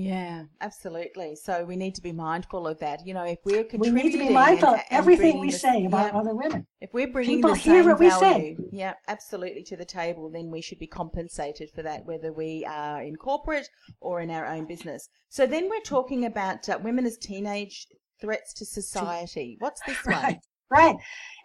Yeah, 0.00 0.44
absolutely. 0.60 1.34
So 1.34 1.64
we 1.64 1.74
need 1.74 1.94
to 1.96 2.02
be 2.02 2.12
mindful 2.12 2.68
of 2.68 2.78
that. 2.78 3.04
You 3.06 3.14
know, 3.14 3.24
if 3.24 3.38
we're 3.44 3.64
contributing, 3.64 3.94
We 3.94 4.02
need 4.02 4.12
to 4.12 4.18
be 4.18 4.32
mindful 4.32 4.68
and- 4.68 4.80
of 4.80 4.86
everything 4.90 5.40
we 5.40 5.50
the- 5.50 5.58
say 5.58 5.84
about 5.86 6.12
yeah, 6.12 6.18
other 6.20 6.34
women. 6.34 6.66
if 6.80 6.92
we're 6.92 7.08
bringing 7.08 7.38
People 7.38 7.50
the 7.50 7.56
hear 7.56 7.82
same 7.82 7.90
what 7.90 7.98
we 7.98 8.10
say. 8.10 8.18
value, 8.54 8.68
yeah, 8.70 8.94
absolutely 9.08 9.62
to 9.64 9.76
the 9.76 9.84
table, 9.84 10.30
then 10.30 10.50
we 10.50 10.60
should 10.60 10.78
be 10.78 10.86
compensated 10.86 11.70
for 11.74 11.82
that, 11.82 12.04
whether 12.06 12.32
we 12.32 12.64
are 12.64 13.02
in 13.02 13.16
corporate 13.16 13.68
or 14.00 14.20
in 14.20 14.30
our 14.30 14.46
own 14.46 14.66
business. 14.66 15.08
So 15.30 15.46
then 15.46 15.68
we're 15.68 15.80
talking 15.80 16.24
about 16.24 16.68
uh, 16.68 16.78
women 16.82 17.04
as 17.04 17.16
teenage 17.18 17.86
threats 18.20 18.52
to 18.54 18.64
society. 18.64 19.56
What's 19.58 19.80
this 19.86 19.96
one? 20.06 20.14
Right, 20.14 20.40
right. 20.70 20.96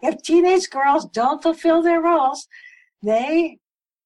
If 0.04 0.22
teenage 0.22 0.70
girls 0.70 1.06
don't 1.10 1.42
fulfill 1.42 1.82
their 1.82 2.02
roles, 2.02 2.48
they 3.02 3.58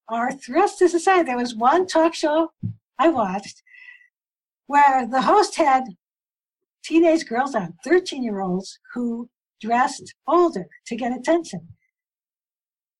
are 0.07 0.31
threats 0.31 0.77
to 0.77 0.87
society. 0.87 1.23
There 1.23 1.37
was 1.37 1.53
one 1.55 1.85
talk 1.85 2.13
show 2.13 2.51
I 2.97 3.09
watched 3.09 3.61
where 4.67 5.07
the 5.07 5.21
host 5.23 5.55
had 5.57 5.83
teenage 6.83 7.25
girls 7.25 7.55
on, 7.55 7.73
13 7.83 8.23
year 8.23 8.41
olds, 8.41 8.79
who 8.93 9.29
dressed 9.59 10.13
older 10.27 10.67
to 10.85 10.95
get 10.95 11.11
attention. 11.17 11.69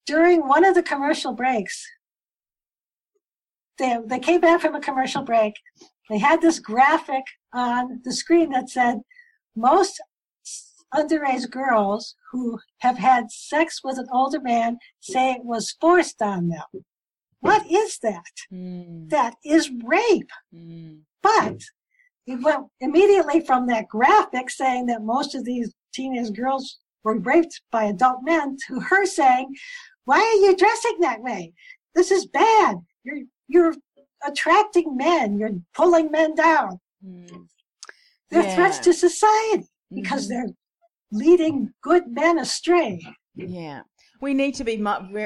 During 0.06 0.48
one 0.48 0.66
of 0.66 0.74
the 0.76 0.84
commercial 0.84 1.34
breaks, 1.34 1.86
they, 3.78 3.98
they 4.06 4.20
came 4.20 4.42
back 4.42 4.62
from 4.62 4.76
a 4.76 4.82
commercial 4.82 5.22
break. 5.22 5.54
They 6.10 6.18
had 6.18 6.42
this 6.42 6.60
graphic 6.60 7.24
on 7.54 8.02
the 8.04 8.14
screen 8.14 8.50
that 8.52 8.70
said, 8.70 9.00
most 9.56 10.02
underage 10.96 11.50
girls 11.52 12.16
who 12.32 12.60
have 12.80 12.98
had 12.98 13.30
sex 13.30 13.82
with 13.84 13.98
an 13.98 14.08
older 14.12 14.40
man 14.40 14.78
say 15.02 15.32
it 15.34 15.44
was 15.44 15.76
forced 15.82 16.22
on 16.22 16.48
them. 16.48 16.84
What 17.42 17.70
is 17.70 18.00
that? 18.02 18.24
Mm, 18.52 19.10
That 19.10 19.36
is 19.46 19.70
rape. 19.84 20.30
mm, 20.56 21.02
But 21.27 21.60
it 22.25 22.41
went 22.41 22.65
immediately 22.79 23.39
from 23.41 23.67
that 23.67 23.88
graphic 23.88 24.50
saying 24.50 24.86
that 24.88 25.03
most 25.03 25.36
of 25.36 25.43
these 25.46 25.74
teenage 25.93 26.31
girls 26.34 26.79
were 27.03 27.17
raped 27.19 27.62
by 27.72 27.84
adult 27.86 28.19
men 28.24 28.57
to 28.67 28.79
her 28.79 29.05
saying, 29.05 29.48
Why 30.05 30.19
are 30.19 30.41
you 30.46 30.55
dressing 30.55 30.98
that 31.01 31.22
way? 31.22 31.53
This 31.96 32.12
is 32.12 32.25
bad. 32.27 32.77
You're 33.03 33.24
you're 33.50 33.75
attracting 34.25 34.98
men, 34.98 35.38
you're 35.39 35.57
pulling 35.74 36.12
men 36.12 36.36
down. 36.36 36.79
mm. 37.05 37.48
They're 38.29 38.43
threats 38.55 38.79
to 38.79 38.93
society 38.93 39.67
because 39.93 40.25
Mhm. 40.25 40.29
they're 40.29 40.53
leading 41.12 41.74
good 41.81 42.03
men 42.22 42.38
astray. 42.39 42.93
Yeah. 43.36 43.84
We 44.22 44.34
need 44.34 44.56
to 44.56 44.64
be 44.64 44.84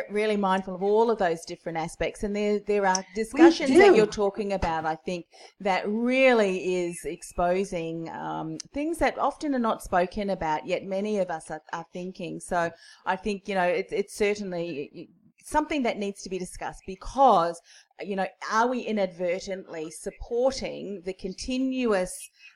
really 0.09 0.37
mindful 0.37 0.75
of 0.75 0.83
all 0.83 1.09
of 1.09 1.17
those 1.17 1.45
different 1.45 1.77
aspects, 1.77 2.23
and 2.23 2.35
there 2.35 2.59
there 2.59 2.85
are 2.85 3.05
discussions 3.15 3.69
that 3.77 3.95
you're 3.95 4.05
talking 4.05 4.53
about. 4.53 4.85
I 4.85 4.95
think 4.95 5.25
that 5.59 5.83
really 5.87 6.75
is 6.75 6.99
exposing 7.05 8.09
um, 8.09 8.57
things 8.73 8.97
that 8.97 9.17
often 9.17 9.55
are 9.55 9.59
not 9.59 9.81
spoken 9.81 10.29
about, 10.29 10.67
yet 10.67 10.83
many 10.83 11.19
of 11.19 11.29
us 11.29 11.49
are, 11.49 11.61
are 11.71 11.85
thinking. 11.93 12.39
So 12.39 12.71
I 13.05 13.15
think 13.15 13.47
you 13.47 13.55
know 13.55 13.63
it's 13.63 13.93
it's 13.93 14.15
certainly 14.15 15.09
something 15.43 15.83
that 15.83 15.97
needs 15.97 16.21
to 16.23 16.29
be 16.29 16.37
discussed 16.37 16.83
because 16.85 17.59
you 18.01 18.15
know 18.15 18.27
are 18.51 18.67
we 18.67 18.79
inadvertently 18.81 19.91
supporting 19.91 21.01
the 21.05 21.13
continuous 21.13 22.11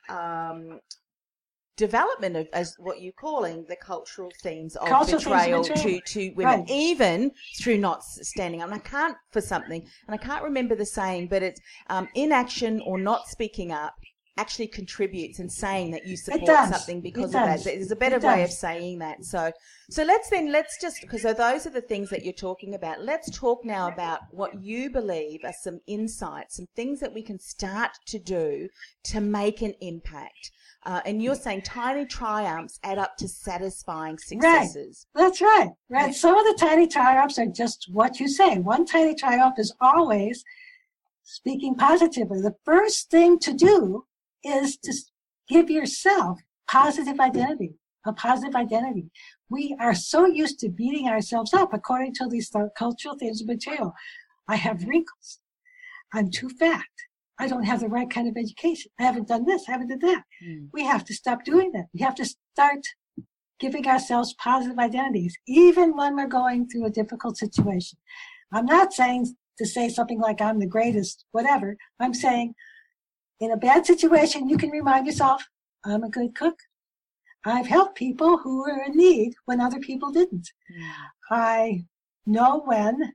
um, 0.08 0.80
development 1.76 2.36
of 2.36 2.48
as 2.52 2.74
what 2.78 3.00
you're 3.02 3.12
calling 3.12 3.64
the 3.68 3.76
cultural 3.76 4.32
themes 4.42 4.76
of 4.76 4.88
Cultural 4.88 5.20
themes 5.20 5.24
betrayal 5.24 5.64
to 5.64 6.00
to 6.00 6.30
women 6.34 6.60
Right. 6.60 6.70
even 6.70 7.30
through 7.60 7.78
not 7.78 8.02
standing 8.04 8.62
up 8.62 8.66
and 8.70 8.74
i 8.74 8.78
can't 8.78 9.16
for 9.30 9.40
something 9.40 9.82
and 10.06 10.14
i 10.14 10.16
can't 10.16 10.42
remember 10.42 10.74
the 10.74 10.86
saying 10.86 11.28
but 11.28 11.42
it's 11.42 11.60
um, 11.88 12.08
inaction 12.14 12.80
or 12.86 12.98
not 12.98 13.28
speaking 13.28 13.72
up 13.72 13.94
actually 14.36 14.66
contributes 14.66 15.38
in 15.38 15.48
saying 15.48 15.90
that 15.92 16.06
you 16.06 16.16
support 16.16 16.46
something 16.46 17.00
because 17.00 17.26
of 17.26 17.32
that. 17.32 17.64
there's 17.64 17.90
a 17.90 17.96
better 17.96 18.18
way 18.18 18.42
of 18.42 18.50
saying 18.50 18.98
that. 18.98 19.24
So 19.24 19.52
so 19.88 20.02
let's 20.02 20.30
then 20.30 20.52
let's 20.52 20.80
just 20.80 21.00
because 21.00 21.22
those 21.22 21.66
are 21.66 21.70
the 21.70 21.80
things 21.80 22.10
that 22.10 22.24
you're 22.24 22.32
talking 22.32 22.74
about. 22.74 23.02
Let's 23.02 23.30
talk 23.30 23.64
now 23.64 23.88
about 23.88 24.20
what 24.30 24.62
you 24.62 24.90
believe 24.90 25.40
are 25.44 25.52
some 25.52 25.80
insights 25.86 26.56
some 26.56 26.66
things 26.74 27.00
that 27.00 27.12
we 27.12 27.22
can 27.22 27.38
start 27.38 27.92
to 28.06 28.18
do 28.18 28.68
to 29.04 29.20
make 29.20 29.62
an 29.62 29.74
impact. 29.80 30.50
Uh, 30.84 31.00
and 31.04 31.20
you're 31.20 31.34
saying 31.34 31.62
tiny 31.62 32.06
triumphs 32.06 32.78
add 32.84 32.96
up 32.96 33.16
to 33.16 33.26
satisfying 33.26 34.16
successes. 34.18 35.06
That's 35.14 35.40
right. 35.40 35.70
Right. 35.88 36.14
Some 36.14 36.36
of 36.36 36.44
the 36.44 36.56
tiny 36.58 36.86
triumphs 36.86 37.38
are 37.38 37.46
just 37.46 37.88
what 37.90 38.20
you 38.20 38.28
say. 38.28 38.58
One 38.58 38.86
tiny 38.86 39.14
triumph 39.14 39.56
is 39.58 39.74
always 39.80 40.44
speaking 41.24 41.74
positively. 41.74 42.40
The 42.40 42.54
first 42.64 43.10
thing 43.10 43.38
to 43.40 43.52
do 43.52 44.04
is 44.46 44.76
to 44.78 44.92
give 45.48 45.70
yourself 45.70 46.38
positive 46.68 47.20
identity, 47.20 47.74
a 48.06 48.12
positive 48.12 48.54
identity. 48.54 49.10
We 49.48 49.76
are 49.80 49.94
so 49.94 50.26
used 50.26 50.58
to 50.60 50.68
beating 50.68 51.08
ourselves 51.08 51.54
up 51.54 51.72
according 51.72 52.14
to 52.14 52.28
these 52.28 52.50
cultural 52.76 53.16
things 53.16 53.40
of 53.40 53.48
material. 53.48 53.92
I 54.48 54.56
have 54.56 54.84
wrinkles. 54.84 55.40
I'm 56.12 56.30
too 56.30 56.48
fat. 56.48 56.84
I 57.38 57.48
don't 57.48 57.64
have 57.64 57.80
the 57.80 57.88
right 57.88 58.08
kind 58.08 58.28
of 58.28 58.36
education. 58.36 58.90
I 58.98 59.02
haven't 59.02 59.28
done 59.28 59.44
this. 59.44 59.64
I 59.68 59.72
haven't 59.72 59.88
done 59.88 59.98
that. 60.00 60.22
Mm. 60.42 60.68
We 60.72 60.84
have 60.84 61.04
to 61.04 61.14
stop 61.14 61.44
doing 61.44 61.70
that. 61.72 61.86
We 61.92 62.00
have 62.00 62.14
to 62.16 62.24
start 62.24 62.80
giving 63.60 63.86
ourselves 63.86 64.34
positive 64.34 64.78
identities, 64.78 65.36
even 65.46 65.96
when 65.96 66.16
we're 66.16 66.28
going 66.28 66.68
through 66.68 66.86
a 66.86 66.90
difficult 66.90 67.36
situation. 67.36 67.98
I'm 68.52 68.66
not 68.66 68.92
saying 68.92 69.34
to 69.58 69.66
say 69.66 69.88
something 69.88 70.20
like 70.20 70.40
I'm 70.40 70.58
the 70.58 70.66
greatest, 70.66 71.24
whatever. 71.32 71.76
I'm 72.00 72.14
saying 72.14 72.54
in 73.40 73.50
a 73.50 73.56
bad 73.56 73.86
situation, 73.86 74.48
you 74.48 74.56
can 74.56 74.70
remind 74.70 75.06
yourself, 75.06 75.46
I'm 75.84 76.02
a 76.02 76.10
good 76.10 76.34
cook. 76.34 76.58
I've 77.44 77.66
helped 77.66 77.96
people 77.96 78.38
who 78.38 78.62
were 78.62 78.82
in 78.86 78.96
need 78.96 79.34
when 79.44 79.60
other 79.60 79.78
people 79.78 80.10
didn't. 80.10 80.50
Hmm. 80.68 81.34
I 81.34 81.84
know 82.26 82.62
when 82.64 83.14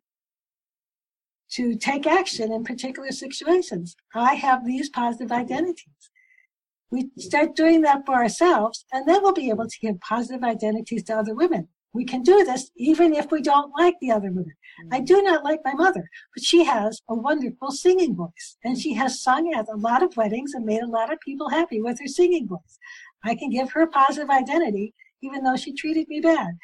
to 1.52 1.76
take 1.76 2.08
action 2.08 2.52
in 2.52 2.64
particular 2.64 3.12
situations. 3.12 3.96
I 4.16 4.36
have 4.36 4.66
these 4.66 4.90
positive 4.90 5.32
identities. 5.32 6.12
We 6.92 7.10
start 7.18 7.56
doing 7.56 7.82
that 7.82 8.06
for 8.06 8.16
ourselves, 8.16 8.86
and 8.92 9.08
then 9.08 9.22
we'll 9.22 9.34
be 9.34 9.50
able 9.50 9.68
to 9.68 9.80
give 9.82 10.00
positive 10.00 10.44
identities 10.44 11.04
to 11.04 11.18
other 11.18 11.36
women. 11.36 11.68
We 11.94 12.06
can 12.06 12.24
do 12.24 12.44
this 12.44 12.72
even 12.78 13.14
if 13.14 13.32
we 13.32 13.42
don't 13.42 13.74
like 13.78 13.96
the 14.00 14.12
other 14.12 14.32
women. 14.32 14.56
I 14.92 15.02
mm. 15.02 15.06
do 15.06 15.22
not 15.22 15.44
like 15.44 15.60
my 15.66 15.74
mother, 15.74 16.10
but 16.34 16.44
she 16.44 16.64
has 16.64 17.02
a 17.10 17.16
wonderful 17.16 17.72
singing 17.72 18.16
voice, 18.16 18.58
and 18.64 18.78
she 18.78 18.94
has 18.94 19.22
sung 19.22 19.54
at 19.54 19.68
a 19.68 19.76
lot 19.76 20.02
of 20.02 20.16
weddings 20.16 20.54
and 20.54 20.66
made 20.66 20.82
a 20.82 20.88
lot 20.88 21.12
of 21.12 21.20
people 21.20 21.50
happy 21.50 21.82
with 21.82 22.00
her 22.00 22.08
singing 22.08 22.48
voice. 22.48 22.80
I 23.24 23.36
can 23.36 23.50
give 23.50 23.72
her 23.72 23.82
a 23.82 23.88
positive 23.88 24.30
identity 24.30 24.94
even 25.22 25.44
though 25.44 25.56
she 25.56 25.74
treated 25.74 26.08
me 26.08 26.20
bad. 26.20 26.58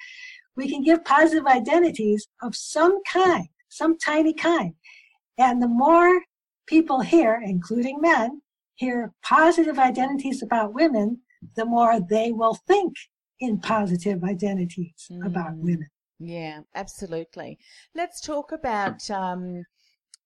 We 0.56 0.70
can 0.70 0.82
give 0.82 1.06
positive 1.06 1.46
identities 1.46 2.28
of 2.42 2.56
some 2.56 3.02
kind, 3.04 3.48
some 3.70 3.98
tiny 3.98 4.34
kind. 4.34 4.74
And 5.38 5.62
the 5.62 5.68
more 5.68 6.22
people 6.66 7.02
hear, 7.02 7.42
including 7.46 8.02
men, 8.02 8.42
hear 8.76 9.14
positive 9.24 9.78
identities 9.78 10.42
about 10.42 10.74
women, 10.74 11.22
the 11.56 11.66
more 11.66 12.00
they 12.00 12.32
will 12.32 12.56
think 12.56 12.96
in 13.40 13.60
positive 13.60 14.24
identities 14.24 15.10
about 15.24 15.54
Mm. 15.54 15.60
women. 15.60 15.90
Yeah, 16.20 16.62
absolutely. 16.74 17.60
Let's 17.94 18.20
talk 18.22 18.52
about, 18.52 19.10
um, 19.12 19.64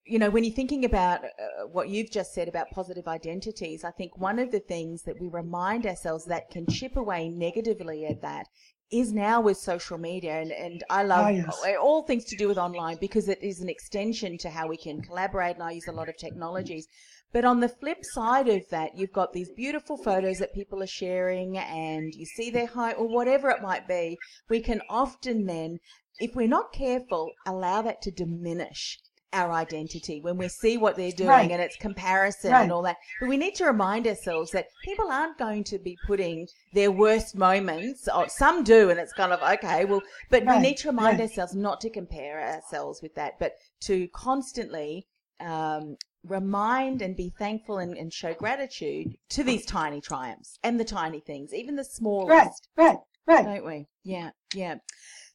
you 0.05 0.19
know, 0.19 0.29
when 0.29 0.43
you're 0.43 0.53
thinking 0.55 0.85
about 0.85 1.23
uh, 1.25 1.67
what 1.71 1.89
you've 1.89 2.11
just 2.11 2.33
said 2.33 2.47
about 2.47 2.69
positive 2.71 3.07
identities, 3.07 3.83
I 3.83 3.91
think 3.91 4.17
one 4.17 4.39
of 4.39 4.51
the 4.51 4.59
things 4.61 5.03
that 5.03 5.19
we 5.19 5.27
remind 5.27 5.85
ourselves 5.85 6.25
that 6.25 6.49
can 6.49 6.65
chip 6.67 6.95
away 6.95 7.29
negatively 7.29 8.05
at 8.05 8.21
that 8.21 8.47
is 8.91 9.13
now 9.13 9.39
with 9.39 9.57
social 9.57 9.97
media. 9.97 10.41
And, 10.41 10.51
and 10.51 10.83
I 10.89 11.03
love 11.03 11.25
Ah, 11.25 11.29
yes. 11.29 11.61
all 11.79 12.03
things 12.03 12.25
to 12.25 12.35
do 12.35 12.47
with 12.47 12.57
online 12.57 12.97
because 12.99 13.29
it 13.29 13.41
is 13.41 13.61
an 13.61 13.69
extension 13.69 14.37
to 14.39 14.49
how 14.49 14.67
we 14.67 14.77
can 14.77 15.01
collaborate. 15.01 15.55
And 15.55 15.63
I 15.63 15.71
use 15.71 15.87
a 15.87 15.93
lot 15.93 16.09
of 16.09 16.17
technologies. 16.17 16.87
But 17.33 17.45
on 17.45 17.59
the 17.59 17.69
flip 17.69 17.99
side 18.03 18.49
of 18.49 18.67
that, 18.69 18.97
you've 18.97 19.13
got 19.13 19.31
these 19.33 19.51
beautiful 19.51 19.97
photos 19.97 20.39
that 20.39 20.53
people 20.53 20.83
are 20.83 20.87
sharing 20.87 21.57
and 21.57 22.13
you 22.13 22.25
see 22.25 22.49
their 22.49 22.67
height 22.67 22.97
or 22.97 23.07
whatever 23.07 23.49
it 23.49 23.61
might 23.61 23.87
be. 23.87 24.17
We 24.49 24.59
can 24.59 24.81
often 24.89 25.45
then, 25.45 25.79
if 26.19 26.35
we're 26.35 26.47
not 26.47 26.73
careful, 26.73 27.31
allow 27.45 27.81
that 27.83 28.01
to 28.03 28.11
diminish 28.11 28.99
our 29.33 29.53
identity 29.53 30.19
when 30.19 30.35
we 30.35 30.49
see 30.49 30.77
what 30.77 30.97
they're 30.97 31.09
doing 31.13 31.29
Right. 31.29 31.51
and 31.51 31.61
it's 31.61 31.77
comparison 31.77 32.51
Right. 32.51 32.63
and 32.63 32.71
all 32.73 32.81
that. 32.81 32.97
But 33.21 33.29
we 33.29 33.37
need 33.37 33.55
to 33.55 33.65
remind 33.65 34.05
ourselves 34.05 34.51
that 34.51 34.67
people 34.83 35.09
aren't 35.09 35.37
going 35.37 35.63
to 35.65 35.79
be 35.79 35.97
putting 36.05 36.49
their 36.73 36.91
worst 36.91 37.33
moments, 37.33 38.09
or 38.13 38.27
some 38.27 38.61
do, 38.65 38.89
and 38.89 38.99
it's 38.99 39.13
kind 39.13 39.31
of 39.31 39.41
okay, 39.41 39.85
well, 39.85 40.01
but 40.29 40.45
we 40.45 40.59
need 40.59 40.75
to 40.79 40.89
remind 40.89 41.19
right. 41.19 41.29
ourselves 41.29 41.55
not 41.55 41.79
to 41.79 41.89
compare 41.89 42.41
ourselves 42.41 43.01
with 43.01 43.15
that, 43.15 43.39
but 43.39 43.53
to 43.83 44.09
constantly 44.09 45.07
um, 45.39 45.95
remind 46.23 47.01
and 47.01 47.15
be 47.15 47.33
thankful 47.37 47.79
and, 47.79 47.97
and 47.97 48.13
show 48.13 48.33
gratitude 48.33 49.15
to 49.29 49.43
these 49.43 49.65
tiny 49.65 50.01
triumphs 50.01 50.59
and 50.63 50.79
the 50.79 50.85
tiny 50.85 51.19
things, 51.19 51.53
even 51.53 51.75
the 51.75 51.83
smallest. 51.83 52.67
Right, 52.77 52.87
right, 52.87 52.97
right. 53.27 53.45
Don't 53.45 53.65
we? 53.65 53.87
Yeah, 54.03 54.31
yeah. 54.53 54.75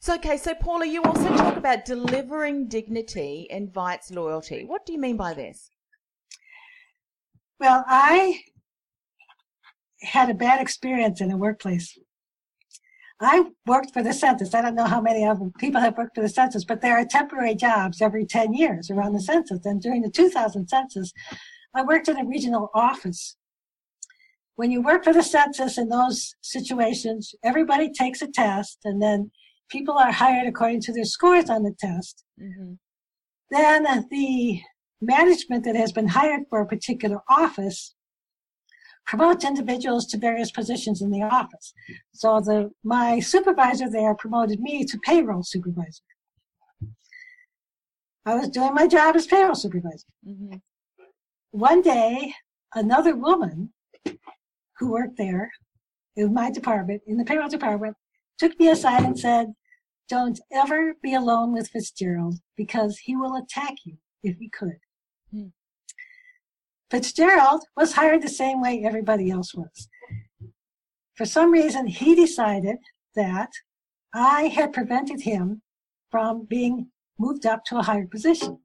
So, 0.01 0.15
okay, 0.15 0.37
so 0.37 0.55
Paula, 0.55 0.87
you 0.87 1.03
also 1.03 1.29
talk 1.37 1.57
about 1.57 1.85
delivering 1.85 2.69
dignity 2.69 3.47
invites 3.51 4.11
loyalty. 4.11 4.65
What 4.65 4.87
do 4.87 4.93
you 4.93 5.01
mean 5.01 5.17
by 5.17 5.35
this? 5.35 5.71
Well, 7.59 7.85
I 7.89 8.41
had 10.03 10.31
a 10.31 10.35
bad 10.35 10.61
experience 10.61 11.21
in 11.21 11.31
a 11.31 11.37
workplace. 11.37 11.99
I 13.21 13.47
worked 13.67 13.93
for 13.93 14.03
the 14.03 14.13
census. 14.13 14.55
I 14.55 14.61
don't 14.61 14.75
know 14.75 14.85
how 14.85 15.01
many 15.01 15.25
of 15.27 15.41
people 15.59 15.81
have 15.81 15.97
worked 15.97 16.15
for 16.15 16.21
the 16.21 16.29
census, 16.29 16.65
but 16.65 16.83
there 16.83 16.99
are 16.99 17.05
temporary 17.05 17.55
jobs 17.55 18.03
every 18.03 18.27
10 18.27 18.53
years 18.53 18.91
around 18.91 19.15
the 19.15 19.21
census. 19.21 19.65
And 19.65 19.81
during 19.81 20.03
the 20.03 20.11
2000 20.11 20.69
census, 20.69 21.13
I 21.75 21.83
worked 21.83 22.09
in 22.09 22.19
a 22.19 22.27
regional 22.27 22.71
office. 22.75 23.37
When 24.57 24.71
you 24.71 24.83
work 24.83 25.05
for 25.05 25.13
the 25.13 25.23
census 25.23 25.79
in 25.79 25.89
those 25.89 26.35
situations, 26.43 27.35
everybody 27.43 27.91
takes 27.91 28.21
a 28.21 28.29
test 28.29 28.79
and 28.85 29.01
then 29.01 29.31
people 29.71 29.95
are 29.95 30.13
hired 30.13 30.47
according 30.47 30.83
to 30.83 30.93
their 30.93 31.05
scores 31.05 31.49
on 31.49 31.63
the 31.63 31.75
test. 31.79 32.23
Mm-hmm. 32.41 32.75
Then 33.51 34.07
the 34.11 34.61
management 35.01 35.65
that 35.65 35.77
has 35.77 35.93
been 35.93 36.09
hired 36.09 36.43
for 36.49 36.61
a 36.61 36.67
particular 36.67 37.21
office 37.29 37.95
promotes 39.07 39.45
individuals 39.45 40.07
to 40.07 40.19
various 40.19 40.51
positions 40.51 41.01
in 41.01 41.11
the 41.11 41.23
office. 41.23 41.73
So 42.13 42.41
the 42.41 42.71
my 42.83 43.21
supervisor 43.21 43.89
there 43.89 44.15
promoted 44.15 44.61
me 44.61 44.85
to 44.85 44.99
payroll 44.99 45.43
supervisor. 45.43 46.03
I 48.25 48.35
was 48.35 48.49
doing 48.49 48.75
my 48.75 48.89
job 48.89 49.15
as 49.15 49.27
payroll 49.27 49.55
supervisor. 49.55 50.09
Mm-hmm. 50.29 50.57
One 51.53 51.81
day, 51.81 52.35
another 52.75 53.15
woman 53.15 53.73
who 54.79 54.91
worked 54.91 55.17
there 55.17 55.53
in 56.17 56.35
my 56.35 56.51
department, 56.51 57.03
in 57.07 57.17
the 57.19 57.25
payroll 57.25 57.49
department, 57.49 57.97
took 58.39 58.59
me 58.59 58.69
aside 58.69 59.05
and 59.05 59.19
said, 59.19 59.55
Don't 60.09 60.41
ever 60.53 60.95
be 61.03 61.15
alone 61.15 61.53
with 61.53 61.69
Fitzgerald 61.69 62.39
because 62.57 62.99
he 62.99 63.15
will 63.15 63.37
attack 63.37 63.75
you 63.85 63.99
if 64.23 64.37
he 64.39 64.51
could. 64.51 64.79
Hmm. 65.33 65.49
Fitzgerald 66.91 67.63
was 67.77 67.93
hired 67.93 68.23
the 68.23 68.29
same 68.29 68.61
way 68.61 68.83
everybody 68.85 69.31
else 69.31 69.55
was. 69.55 69.89
For 71.15 71.25
some 71.25 71.51
reason, 71.51 71.87
he 71.87 72.15
decided 72.15 72.77
that 73.15 73.51
I 74.15 74.45
had 74.45 74.73
prevented 74.73 75.23
him 75.23 75.63
from 76.11 76.45
being 76.45 76.89
moved 77.19 77.47
up 77.47 77.65
to 77.67 77.79
a 77.79 77.83
higher 77.83 78.07
position. 78.07 78.59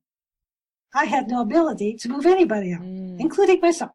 I 0.94 1.06
had 1.06 1.30
no 1.30 1.42
ability 1.42 1.96
to 2.02 2.10
move 2.10 2.26
anybody 2.26 2.74
up, 2.74 2.82
mm. 2.82 3.20
including 3.20 3.62
myself. 3.62 3.92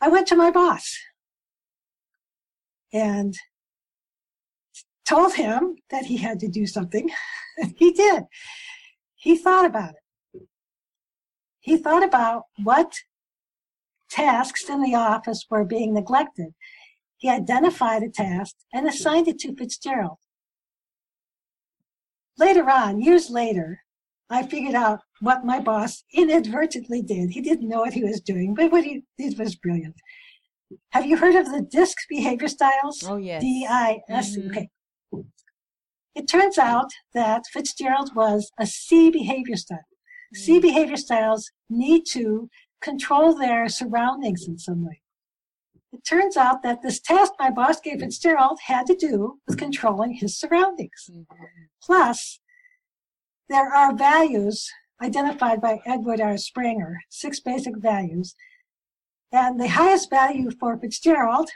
I 0.00 0.08
went 0.08 0.26
to 0.28 0.36
my 0.36 0.50
boss 0.50 0.98
and 2.92 3.34
told 5.06 5.34
him 5.34 5.76
that 5.90 6.06
he 6.06 6.16
had 6.16 6.40
to 6.40 6.48
do 6.48 6.66
something. 6.66 7.10
he 7.76 7.92
did. 7.92 8.24
He 9.16 9.36
thought 9.36 9.66
about 9.66 9.90
it. 9.90 9.99
He 11.60 11.76
thought 11.76 12.02
about 12.02 12.44
what 12.62 12.94
tasks 14.10 14.68
in 14.68 14.82
the 14.82 14.94
office 14.94 15.46
were 15.48 15.64
being 15.64 15.94
neglected. 15.94 16.54
He 17.18 17.28
identified 17.28 18.02
a 18.02 18.08
task 18.08 18.56
and 18.72 18.86
assigned 18.86 19.28
it 19.28 19.38
to 19.40 19.54
Fitzgerald. 19.54 20.18
Later 22.38 22.68
on, 22.70 23.02
years 23.02 23.28
later, 23.28 23.82
I 24.30 24.44
figured 24.46 24.74
out 24.74 25.00
what 25.20 25.44
my 25.44 25.60
boss 25.60 26.04
inadvertently 26.14 27.02
did. 27.02 27.30
He 27.30 27.42
didn't 27.42 27.68
know 27.68 27.80
what 27.80 27.92
he 27.92 28.02
was 28.02 28.20
doing, 28.20 28.54
but 28.54 28.72
what 28.72 28.84
he 28.84 29.04
did 29.18 29.38
was 29.38 29.56
brilliant. 29.56 29.96
Have 30.90 31.04
you 31.04 31.16
heard 31.16 31.34
of 31.34 31.46
the 31.46 31.60
DISC 31.60 31.96
behavior 32.08 32.48
styles? 32.48 33.04
Oh, 33.06 33.16
yes. 33.16 33.42
D-I-S. 33.42 34.36
Mm-hmm. 34.36 34.50
Okay. 34.50 34.68
It 36.14 36.26
turns 36.28 36.58
out 36.58 36.90
that 37.12 37.42
Fitzgerald 37.52 38.14
was 38.14 38.50
a 38.58 38.66
C 38.66 39.10
behavior 39.10 39.56
style. 39.56 39.78
Mm-hmm. 40.34 40.42
C 40.42 40.60
behavior 40.60 40.96
styles 40.96 41.50
need 41.68 42.04
to 42.12 42.48
control 42.80 43.34
their 43.34 43.68
surroundings 43.68 44.46
in 44.46 44.58
some 44.58 44.84
way. 44.86 45.02
It 45.92 46.04
turns 46.04 46.36
out 46.36 46.62
that 46.62 46.82
this 46.82 47.00
task 47.00 47.32
my 47.38 47.50
boss 47.50 47.80
gave 47.80 48.00
Fitzgerald 48.00 48.60
had 48.66 48.86
to 48.86 48.94
do 48.94 49.40
with 49.46 49.58
controlling 49.58 50.14
his 50.14 50.38
surroundings. 50.38 51.10
Mm-hmm. 51.10 51.34
Plus, 51.82 52.40
there 53.48 53.74
are 53.74 53.96
values 53.96 54.70
identified 55.02 55.60
by 55.60 55.80
Edward 55.84 56.20
R. 56.20 56.34
Spranger, 56.34 56.94
six 57.08 57.40
basic 57.40 57.76
values. 57.76 58.36
And 59.32 59.60
the 59.60 59.68
highest 59.68 60.10
value 60.10 60.50
for 60.58 60.78
Fitzgerald 60.78 61.50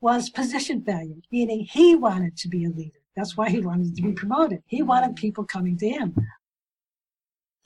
was 0.00 0.30
position 0.30 0.82
value, 0.82 1.20
meaning 1.32 1.66
he 1.68 1.94
wanted 1.94 2.36
to 2.38 2.48
be 2.48 2.64
a 2.64 2.70
leader. 2.70 3.00
That's 3.16 3.36
why 3.36 3.50
he 3.50 3.60
wanted 3.60 3.96
to 3.96 4.02
be 4.02 4.12
promoted. 4.12 4.62
He 4.66 4.82
wanted 4.82 5.16
people 5.16 5.44
coming 5.44 5.76
to 5.78 5.88
him. 5.88 6.14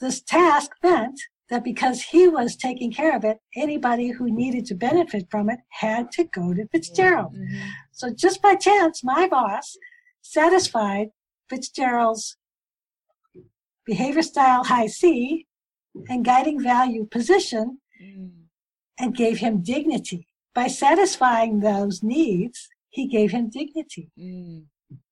This 0.02 0.20
task 0.20 0.72
meant 0.82 1.18
that 1.48 1.62
because 1.62 2.02
he 2.02 2.26
was 2.26 2.56
taking 2.56 2.92
care 2.92 3.16
of 3.16 3.24
it, 3.24 3.38
anybody 3.56 4.08
who 4.08 4.28
needed 4.28 4.66
to 4.66 4.74
benefit 4.74 5.28
from 5.30 5.48
it 5.48 5.60
had 5.70 6.10
to 6.12 6.24
go 6.24 6.52
to 6.52 6.66
Fitzgerald. 6.72 7.34
Mm-hmm. 7.34 7.68
So 7.92 8.12
just 8.12 8.42
by 8.42 8.56
chance, 8.56 9.04
my 9.04 9.28
boss 9.28 9.76
satisfied 10.20 11.10
Fitzgerald's 11.48 12.36
behavior 13.86 14.22
style 14.22 14.64
high 14.64 14.88
C, 14.88 15.46
and 16.08 16.24
guiding 16.24 16.60
value 16.60 17.06
position, 17.08 17.78
mm. 18.02 18.30
and 18.98 19.14
gave 19.14 19.38
him 19.38 19.62
dignity. 19.62 20.26
By 20.54 20.66
satisfying 20.66 21.60
those 21.60 22.02
needs, 22.02 22.68
he 22.88 23.06
gave 23.06 23.30
him 23.30 23.50
dignity. 23.50 24.10
Mm. 24.18 24.64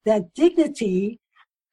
That 0.04 0.34
dignity 0.34 1.20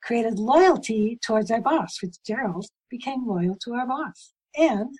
created 0.01 0.39
loyalty 0.39 1.19
towards 1.23 1.51
our 1.51 1.61
boss. 1.61 1.97
Fitzgerald 1.97 2.65
became 2.89 3.27
loyal 3.27 3.57
to 3.63 3.73
our 3.73 3.87
boss. 3.87 4.33
And 4.55 4.95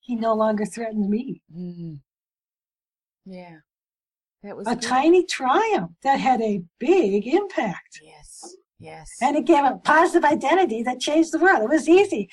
he 0.00 0.16
no 0.16 0.34
longer 0.34 0.64
threatened 0.64 1.08
me. 1.08 1.42
Mm. 1.56 2.00
Yeah. 3.24 3.58
That 4.42 4.56
was 4.56 4.66
a 4.66 4.74
good. 4.74 4.82
tiny 4.82 5.24
triumph 5.24 5.92
that 6.02 6.18
had 6.18 6.40
a 6.40 6.62
big 6.80 7.26
impact. 7.28 8.00
Yes. 8.02 8.56
Yes. 8.80 9.08
And 9.20 9.36
it 9.36 9.46
gave 9.46 9.64
a 9.64 9.76
positive 9.84 10.24
identity 10.24 10.82
that 10.82 10.98
changed 10.98 11.32
the 11.32 11.38
world. 11.38 11.62
It 11.62 11.74
was 11.74 11.88
easy. 11.88 12.28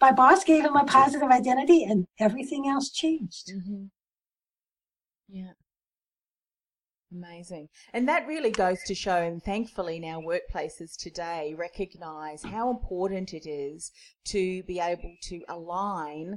My 0.00 0.12
boss 0.12 0.44
gave 0.44 0.64
him 0.64 0.76
a 0.76 0.84
positive 0.84 1.30
identity 1.30 1.84
and 1.84 2.06
everything 2.20 2.68
else 2.68 2.90
changed. 2.90 3.50
Mm-hmm. 3.50 3.84
Yeah. 5.28 5.52
Amazing. 7.12 7.68
And 7.92 8.08
that 8.08 8.26
really 8.26 8.50
goes 8.50 8.78
to 8.86 8.94
show, 8.94 9.16
and 9.16 9.42
thankfully 9.42 10.00
now 10.00 10.20
workplaces 10.20 10.96
today 10.98 11.54
recognize 11.56 12.42
how 12.42 12.70
important 12.70 13.32
it 13.32 13.48
is 13.48 13.92
to 14.26 14.62
be 14.64 14.80
able 14.80 15.14
to 15.28 15.42
align 15.48 16.36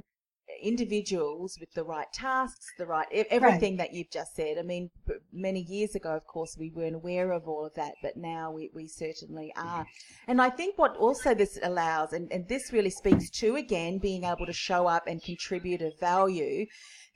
individuals 0.62 1.56
with 1.58 1.72
the 1.74 1.84
right 1.84 2.12
tasks, 2.12 2.66
the 2.78 2.86
right 2.86 3.06
everything 3.30 3.76
right. 3.76 3.78
that 3.78 3.94
you've 3.94 4.10
just 4.10 4.34
said. 4.34 4.58
I 4.58 4.62
mean, 4.62 4.90
many 5.32 5.60
years 5.60 5.94
ago, 5.94 6.10
of 6.10 6.26
course, 6.26 6.56
we 6.58 6.70
weren't 6.70 6.96
aware 6.96 7.32
of 7.32 7.48
all 7.48 7.66
of 7.66 7.74
that, 7.74 7.94
but 8.02 8.16
now 8.16 8.50
we, 8.50 8.70
we 8.74 8.86
certainly 8.86 9.52
are. 9.56 9.86
And 10.26 10.40
I 10.40 10.50
think 10.50 10.78
what 10.78 10.96
also 10.96 11.34
this 11.34 11.58
allows, 11.62 12.12
and, 12.12 12.30
and 12.32 12.48
this 12.48 12.72
really 12.72 12.90
speaks 12.90 13.30
to 13.30 13.56
again 13.56 13.98
being 13.98 14.24
able 14.24 14.46
to 14.46 14.52
show 14.52 14.86
up 14.86 15.06
and 15.06 15.22
contribute 15.22 15.82
a 15.82 15.92
value, 16.00 16.66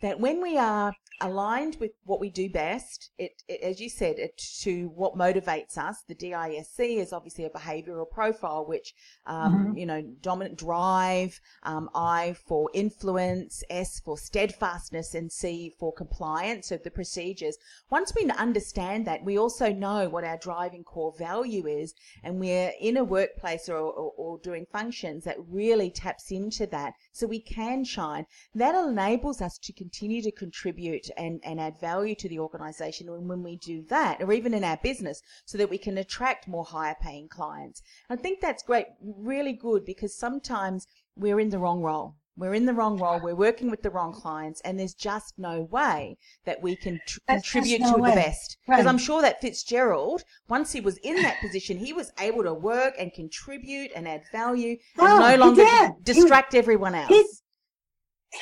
that 0.02 0.20
when 0.20 0.40
we 0.42 0.58
are 0.58 0.92
aligned 1.20 1.76
with 1.80 1.92
what 2.04 2.20
we 2.20 2.28
do 2.28 2.50
best. 2.50 3.10
It, 3.18 3.42
it, 3.48 3.60
as 3.62 3.80
you 3.80 3.88
said, 3.88 4.18
it, 4.18 4.36
to 4.62 4.88
what 4.94 5.16
motivates 5.16 5.78
us. 5.78 6.02
The 6.08 6.14
DISC 6.14 6.80
is 6.80 7.12
obviously 7.12 7.44
a 7.44 7.50
behavioural 7.50 8.10
profile, 8.10 8.66
which 8.66 8.94
um, 9.26 9.54
mm-hmm. 9.54 9.78
you 9.78 9.86
know, 9.86 10.02
dominant 10.20 10.58
drive. 10.58 11.40
Um, 11.62 11.88
I 11.94 12.36
for 12.46 12.70
influence, 12.74 13.62
S 13.70 14.00
for 14.00 14.18
steadfastness, 14.18 15.14
and 15.14 15.30
C 15.30 15.74
for 15.78 15.92
compliance 15.92 16.70
of 16.72 16.82
the 16.82 16.90
procedures. 16.90 17.56
Once 17.90 18.12
we 18.14 18.28
understand 18.30 19.06
that, 19.06 19.24
we 19.24 19.38
also 19.38 19.72
know 19.72 20.08
what 20.08 20.24
our 20.24 20.38
driving 20.38 20.84
core 20.84 21.14
value 21.16 21.66
is, 21.66 21.94
and 22.22 22.40
we're 22.40 22.72
in 22.80 22.96
a 22.96 23.04
workplace 23.04 23.68
or, 23.68 23.76
or, 23.76 24.12
or 24.16 24.38
doing 24.38 24.66
functions 24.72 25.24
that 25.24 25.36
really 25.48 25.90
taps 25.90 26.30
into 26.30 26.66
that, 26.66 26.94
so 27.12 27.26
we 27.26 27.40
can 27.40 27.84
shine. 27.84 28.26
That 28.54 28.74
enables 28.74 29.40
us 29.40 29.58
to 29.58 29.72
continue 29.72 30.22
to 30.22 30.32
contribute 30.32 31.03
and, 31.16 31.40
and 31.44 31.60
add 31.60 31.78
value 31.80 32.14
to 32.16 32.28
the 32.28 32.38
organization. 32.38 33.08
And 33.08 33.28
when 33.28 33.42
we 33.42 33.56
do 33.56 33.82
that, 33.88 34.22
or 34.22 34.32
even 34.32 34.54
in 34.54 34.64
our 34.64 34.78
business, 34.82 35.22
so 35.44 35.58
that 35.58 35.70
we 35.70 35.78
can 35.78 35.98
attract 35.98 36.48
more 36.48 36.64
higher 36.64 36.96
paying 37.00 37.28
clients. 37.28 37.82
I 38.10 38.16
think 38.16 38.40
that's 38.40 38.62
great, 38.62 38.86
really 39.00 39.52
good, 39.52 39.84
because 39.84 40.16
sometimes 40.16 40.86
we're 41.16 41.40
in 41.40 41.50
the 41.50 41.58
wrong 41.58 41.82
role. 41.82 42.16
We're 42.36 42.54
in 42.54 42.66
the 42.66 42.74
wrong 42.74 42.98
role. 42.98 43.20
We're 43.22 43.36
working 43.36 43.70
with 43.70 43.82
the 43.82 43.90
wrong 43.90 44.12
clients, 44.12 44.60
and 44.62 44.76
there's 44.76 44.94
just 44.94 45.34
no 45.38 45.68
way 45.70 46.16
that 46.44 46.60
we 46.60 46.74
can 46.74 47.00
tr- 47.06 47.20
contribute 47.28 47.80
no 47.80 47.94
to 47.94 48.02
way. 48.02 48.10
the 48.10 48.16
best. 48.16 48.56
Because 48.66 48.86
right. 48.86 48.90
I'm 48.90 48.98
sure 48.98 49.22
that 49.22 49.40
Fitzgerald, 49.40 50.24
once 50.48 50.72
he 50.72 50.80
was 50.80 50.98
in 50.98 51.14
that 51.22 51.40
position, 51.40 51.78
he 51.78 51.92
was 51.92 52.10
able 52.18 52.42
to 52.42 52.52
work 52.52 52.94
and 52.98 53.12
contribute 53.12 53.92
and 53.94 54.08
add 54.08 54.22
value, 54.32 54.76
and 54.98 55.08
oh, 55.08 55.18
no 55.20 55.36
longer 55.36 55.64
distract 56.02 56.56
everyone 56.56 56.96
else. 56.96 57.42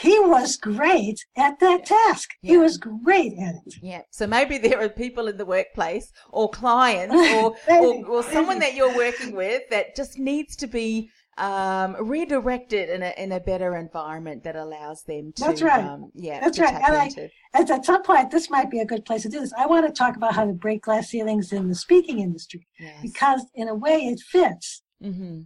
He, 0.00 0.18
was 0.20 0.56
great 0.56 1.24
at 1.36 1.58
that 1.60 1.86
task. 1.86 2.30
Yeah. 2.42 2.52
He 2.52 2.58
was 2.58 2.76
great 2.78 3.34
at 3.38 3.54
it. 3.66 3.74
Yeah. 3.82 4.02
So 4.10 4.26
maybe 4.26 4.58
there 4.58 4.80
are 4.80 4.88
people 4.88 5.28
in 5.28 5.36
the 5.36 5.46
workplace 5.46 6.12
or 6.30 6.48
clients 6.50 7.14
or, 7.34 7.54
or, 7.68 8.06
or 8.06 8.22
someone 8.22 8.58
that 8.60 8.74
you're 8.74 8.94
working 8.94 9.34
with 9.34 9.62
that 9.70 9.94
just 9.94 10.18
needs 10.18 10.56
to 10.56 10.66
be 10.66 11.10
um, 11.38 11.96
redirected 11.98 12.90
in 12.90 13.02
a 13.02 13.14
in 13.16 13.32
a 13.32 13.40
better 13.40 13.76
environment 13.76 14.44
that 14.44 14.54
allows 14.54 15.02
them 15.04 15.32
to. 15.36 15.44
That's 15.44 15.62
right. 15.62 15.84
Um, 15.84 16.10
yeah, 16.14 16.40
That's 16.40 16.58
right. 16.58 16.74
And 16.74 17.30
I-. 17.54 17.72
At 17.72 17.84
some 17.84 18.02
point, 18.02 18.30
this 18.30 18.50
might 18.50 18.70
be 18.70 18.80
a 18.80 18.84
good 18.84 19.04
place 19.04 19.22
to 19.22 19.28
do 19.28 19.40
this. 19.40 19.52
I 19.56 19.66
want 19.66 19.86
to 19.86 19.92
talk 19.92 20.16
about 20.16 20.34
how 20.34 20.44
to 20.44 20.52
break 20.52 20.82
glass 20.82 21.08
ceilings 21.08 21.52
in 21.52 21.68
the 21.68 21.74
speaking 21.74 22.18
industry 22.18 22.66
Yes. 22.78 22.96
because, 23.02 23.46
in 23.54 23.68
a 23.68 23.74
way, 23.74 23.96
it 23.96 24.20
fits 24.20 24.82
hmm 25.00 25.42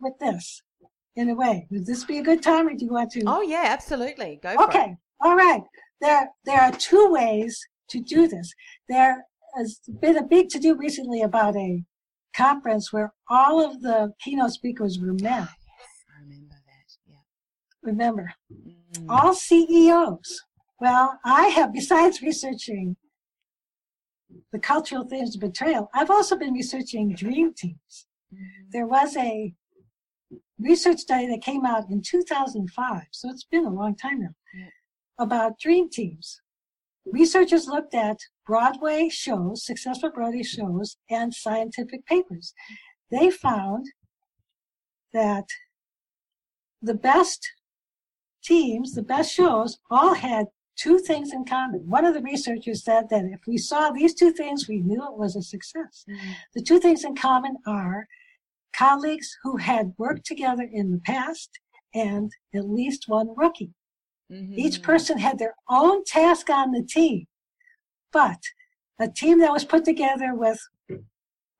with 0.00 0.18
this. 0.20 0.62
In 1.18 1.30
a 1.30 1.34
way, 1.34 1.66
would 1.72 1.84
this 1.84 2.04
be 2.04 2.18
a 2.18 2.22
good 2.22 2.44
time, 2.44 2.68
or 2.68 2.74
do 2.74 2.84
you 2.84 2.92
want 2.92 3.10
to? 3.10 3.22
Oh 3.26 3.42
yeah, 3.42 3.64
absolutely. 3.66 4.38
Go 4.40 4.54
for 4.54 4.62
it. 4.62 4.68
Okay, 4.68 4.96
all 5.20 5.34
right. 5.34 5.62
There, 6.00 6.28
there 6.44 6.60
are 6.60 6.70
two 6.70 7.08
ways 7.10 7.58
to 7.90 7.98
do 8.00 8.28
this. 8.28 8.54
There 8.88 9.24
has 9.56 9.80
been 10.00 10.16
a 10.16 10.22
big 10.22 10.48
to 10.50 10.60
do 10.60 10.76
recently 10.76 11.22
about 11.22 11.56
a 11.56 11.82
conference 12.36 12.92
where 12.92 13.12
all 13.28 13.60
of 13.60 13.82
the 13.82 14.12
keynote 14.22 14.52
speakers 14.52 15.00
were 15.00 15.12
men. 15.14 15.48
I 15.48 16.20
remember 16.22 16.54
that. 16.54 16.88
Yeah. 17.04 17.16
Remember, 17.82 18.32
Mm. 18.92 19.06
all 19.08 19.34
CEOs. 19.34 20.44
Well, 20.80 21.18
I 21.24 21.48
have, 21.48 21.72
besides 21.72 22.22
researching 22.22 22.96
the 24.52 24.60
cultural 24.60 25.02
themes 25.08 25.34
of 25.34 25.40
betrayal, 25.40 25.90
I've 25.92 26.10
also 26.12 26.36
been 26.36 26.54
researching 26.54 27.12
dream 27.14 27.54
teams. 27.54 28.06
Mhm. 28.32 28.70
There 28.70 28.86
was 28.86 29.16
a 29.16 29.52
research 30.58 30.98
study 30.98 31.26
that 31.28 31.42
came 31.42 31.64
out 31.64 31.88
in 31.90 32.02
2005, 32.02 33.02
so 33.12 33.30
it's 33.30 33.44
been 33.44 33.64
a 33.66 33.70
long 33.70 33.94
time 33.96 34.20
now, 34.20 34.34
Yeah. 34.54 34.68
about 35.18 35.58
dream 35.58 35.88
teams. 35.88 36.40
Researchers 37.06 37.66
looked 37.66 37.94
at 37.94 38.18
Broadway 38.46 39.08
shows, 39.08 39.64
successful 39.64 40.10
Broadway 40.10 40.42
shows, 40.42 40.96
and 41.08 41.34
scientific 41.34 42.04
papers. 42.06 42.54
They 43.10 43.30
found 43.30 43.86
that 45.12 45.46
the 46.82 46.94
best 46.94 47.50
teams, 48.42 48.94
the 48.94 49.02
best 49.02 49.32
shows, 49.32 49.78
all 49.90 50.14
had 50.14 50.46
two 50.76 50.98
things 50.98 51.32
in 51.32 51.44
common. 51.44 51.88
One 51.88 52.04
of 52.04 52.14
the 52.14 52.22
researchers 52.22 52.84
said 52.84 53.08
that 53.10 53.24
if 53.24 53.40
we 53.46 53.58
saw 53.58 53.90
these 53.90 54.14
two 54.14 54.30
things, 54.30 54.68
we 54.68 54.78
knew 54.80 55.02
it 55.04 55.16
was 55.18 55.34
a 55.34 55.42
success. 55.42 56.04
Mhm. 56.08 56.34
The 56.54 56.62
two 56.62 56.78
things 56.78 57.04
in 57.04 57.16
common 57.16 57.56
are 57.66 58.06
colleagues 58.72 59.36
who 59.42 59.56
had 59.56 59.94
worked 59.98 60.24
together 60.26 60.68
in 60.70 60.90
the 60.90 61.00
past 61.00 61.58
and 61.94 62.32
at 62.54 62.68
least 62.68 63.08
one 63.08 63.34
rookie. 63.36 63.74
Each 64.30 64.78
Mhm. 64.78 64.82
person 64.82 65.18
had 65.18 65.38
their 65.38 65.54
own 65.68 66.04
task 66.04 66.50
on 66.50 66.72
the 66.72 66.82
team, 66.82 67.26
but 68.12 68.42
a 68.98 69.08
team 69.08 69.38
that 69.38 69.52
was 69.52 69.64
put 69.64 69.84
together 69.86 70.34
with 70.34 70.60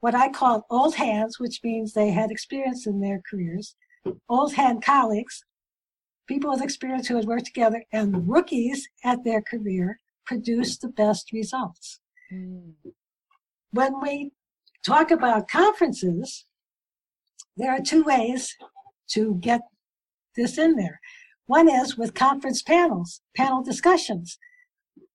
what 0.00 0.14
I 0.14 0.28
call 0.28 0.66
old 0.70 0.96
hands, 0.96 1.38
which 1.40 1.60
means 1.64 1.92
they 1.92 2.10
had 2.10 2.30
experience 2.30 2.86
in 2.86 3.00
their 3.00 3.20
careers, 3.28 3.74
old 4.28 4.54
hand 4.54 4.82
colleagues, 4.82 5.44
people 6.26 6.50
with 6.50 6.62
experience 6.62 7.08
who 7.08 7.16
had 7.16 7.24
worked 7.26 7.46
together, 7.46 7.84
and 7.90 8.28
rookies 8.28 8.86
at 9.02 9.24
their 9.24 9.40
career 9.40 9.98
produced 10.26 10.82
the 10.82 10.88
best 10.88 11.32
results. 11.32 12.00
Mm. 12.30 12.74
when 13.70 14.00
we 14.00 14.32
talk 14.84 15.10
about 15.10 15.48
conferences, 15.48 16.44
there 17.58 17.72
are 17.72 17.80
two 17.80 18.04
ways 18.04 18.56
to 19.08 19.34
get 19.40 19.60
this 20.36 20.56
in 20.58 20.76
there. 20.76 21.00
One 21.46 21.68
is 21.68 21.98
with 21.98 22.14
conference 22.14 22.62
panels, 22.62 23.20
panel 23.36 23.62
discussions. 23.62 24.38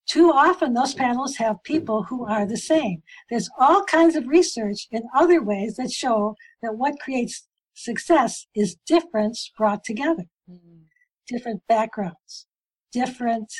Too 0.06 0.32
often, 0.32 0.73
those 0.73 0.93
panels 0.93 1.38
have 1.38 1.63
people 1.63 2.03
who 2.03 2.25
are 2.25 2.45
the 2.45 2.58
same. 2.58 3.01
There's 3.29 3.49
all 3.58 3.84
kinds 3.86 4.15
of 4.17 4.27
research 4.27 4.88
in 4.91 5.03
other 5.15 5.41
ways 5.41 5.77
that 5.77 5.91
show 5.91 6.36
that 6.62 6.75
what 6.75 6.99
creates 6.99 7.47
success 7.73 8.45
is 8.53 8.75
difference 8.86 9.51
brought 9.58 9.84
together, 9.84 10.25
Mm. 10.49 10.88
different 11.27 11.62
backgrounds, 11.67 12.47
different 12.91 13.51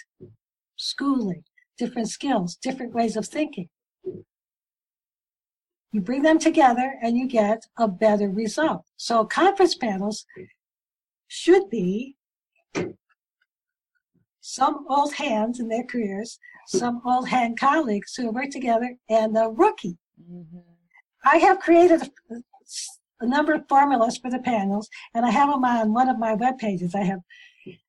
schooling, 0.76 1.46
different 1.78 2.10
skills, 2.10 2.56
different 2.58 2.94
ways 2.94 3.16
of 3.16 3.26
thinking. 3.28 3.70
You 5.94 6.02
bring 6.02 6.24
them 6.24 6.40
together 6.40 6.96
and 7.04 7.16
you 7.16 7.28
get 7.28 7.68
a 7.78 7.88
better 7.88 8.28
result. 8.28 8.84
So 8.98 9.26
conference 9.26 9.76
panels 9.76 10.26
should 11.28 11.70
be 11.70 12.16
some 14.42 14.86
old 14.90 15.14
hands 15.14 15.60
in 15.60 15.70
their 15.70 15.84
careers, 15.84 16.40
some 16.68 17.02
old 17.06 17.30
hand 17.30 17.60
colleagues 17.60 18.16
who 18.16 18.32
worked 18.32 18.52
together, 18.52 18.98
and 19.08 19.38
a 19.38 19.50
rookie. 19.50 20.00
Mhm. 20.20 20.64
I 21.24 21.38
have 21.38 21.60
created 21.60 22.02
a, 22.32 22.36
a 23.22 23.28
number 23.28 23.54
of 23.54 23.68
formulas 23.70 24.18
for 24.18 24.32
the 24.32 24.40
panels, 24.40 24.90
and 25.14 25.26
I 25.26 25.30
have 25.30 25.50
them 25.50 25.64
on 25.64 25.94
one 25.94 26.10
of 26.10 26.18
my 26.18 26.34
web 26.34 26.58
pages. 26.58 26.96
I 26.96 27.04
have 27.04 27.22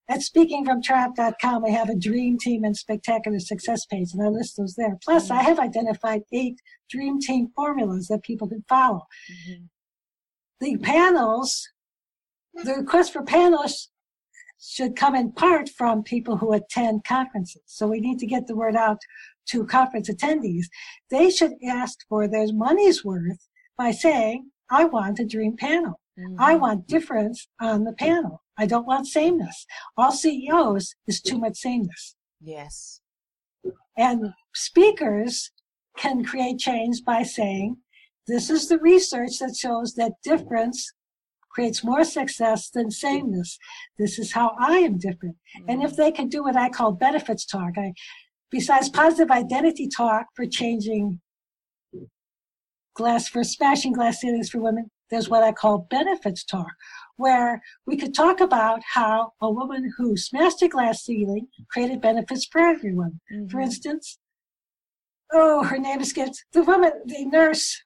at 0.08 0.20
speakingfromtriumph.com, 0.20 1.64
I 1.64 1.70
have 1.70 1.88
a 1.88 1.96
dream 1.96 2.38
team 2.38 2.64
and 2.64 2.76
spectacular 2.76 3.40
success 3.40 3.86
page, 3.86 4.12
and 4.12 4.22
I 4.22 4.28
list 4.28 4.56
those 4.56 4.74
there. 4.74 4.98
Plus, 5.02 5.30
I 5.30 5.42
have 5.42 5.58
identified 5.58 6.22
eight 6.32 6.60
dream 6.90 7.20
team 7.20 7.48
formulas 7.56 8.08
that 8.08 8.22
people 8.22 8.48
can 8.48 8.64
follow. 8.68 9.06
Mhm. 9.48 9.68
The 10.60 10.76
panels, 10.78 11.68
the 12.52 12.74
request 12.74 13.12
for 13.12 13.22
panels 13.22 13.90
should 14.60 14.94
come 14.96 15.14
in 15.14 15.32
part 15.32 15.68
from 15.68 16.02
people 16.02 16.36
who 16.38 16.52
attend 16.52 17.04
conferences. 17.04 17.62
So 17.66 17.86
we 17.86 18.00
need 18.00 18.18
to 18.18 18.26
get 18.26 18.46
the 18.46 18.56
word 18.56 18.76
out 18.76 18.98
to 19.46 19.66
conference 19.66 20.08
attendees. 20.10 20.66
They 21.10 21.30
should 21.30 21.52
ask 21.66 21.98
for 22.08 22.28
their 22.28 22.46
money's 22.52 23.04
worth 23.04 23.48
by 23.76 23.90
saying, 23.90 24.50
I 24.70 24.84
want 24.84 25.18
a 25.18 25.24
dream 25.24 25.56
panel. 25.56 26.00
I 26.16 26.53
mm-hmm. 26.53 26.61
want 26.61 26.87
difference 26.87 27.48
on 27.61 27.85
the 27.85 27.92
panel. 27.92 28.42
I 28.57 28.66
don't 28.66 28.87
want 28.87 29.07
sameness. 29.07 29.66
All 29.96 30.12
CEOs 30.12 30.94
is 31.09 31.20
too 31.20 31.38
much 31.38 31.57
sameness. 31.57 32.14
Yes. 32.40 33.00
And 33.96 34.33
speakers 34.55 35.50
can 35.96 36.24
create 36.24 36.59
change 36.59 37.05
by 37.05 37.22
saying, 37.22 37.77
this 38.27 38.48
is 38.50 38.68
the 38.68 38.79
research 38.79 39.38
that 39.40 39.57
shows 39.57 39.94
that 39.94 40.12
difference 40.22 40.92
creates 41.50 41.85
more 41.85 42.05
success 42.05 42.70
than 42.70 42.90
sameness. 42.90 43.59
This 43.98 44.18
is 44.18 44.33
how 44.33 44.53
I 44.59 44.79
am 44.79 44.98
different. 44.98 45.37
And 45.68 45.83
if 45.83 45.92
mm-hmm. 45.92 46.03
they 46.03 46.12
can 46.12 46.29
do 46.29 46.42
what 46.42 46.57
I 46.57 46.68
call 46.68 46.92
benefits 46.92 47.44
talk, 47.44 47.77
I, 47.77 47.92
besides 48.50 48.88
positive 48.88 49.31
identity 49.31 49.88
talk 49.88 50.27
for 50.35 50.46
changing 50.46 51.20
glass, 52.94 53.29
for 53.29 53.44
smashing 53.44 53.92
glass 53.92 54.20
ceilings 54.20 54.50
for 54.50 54.61
women, 54.61 54.90
there's 55.10 55.28
what 55.28 55.42
I 55.42 55.52
call 55.52 55.86
benefits 55.90 56.44
talk, 56.44 56.72
where 57.16 57.62
we 57.86 57.96
could 57.96 58.14
talk 58.14 58.40
about 58.40 58.80
how 58.94 59.32
a 59.40 59.50
woman 59.50 59.92
who 59.96 60.16
smashed 60.16 60.62
a 60.62 60.68
glass 60.68 61.04
ceiling 61.04 61.48
created 61.70 62.00
benefits 62.00 62.46
for 62.50 62.60
everyone. 62.60 63.20
For 63.50 63.60
instance, 63.60 64.18
oh, 65.32 65.64
her 65.64 65.78
name 65.78 66.00
is 66.00 66.08
escapes 66.08 66.42
the 66.52 66.62
woman, 66.62 66.92
the 67.04 67.26
nurse, 67.26 67.82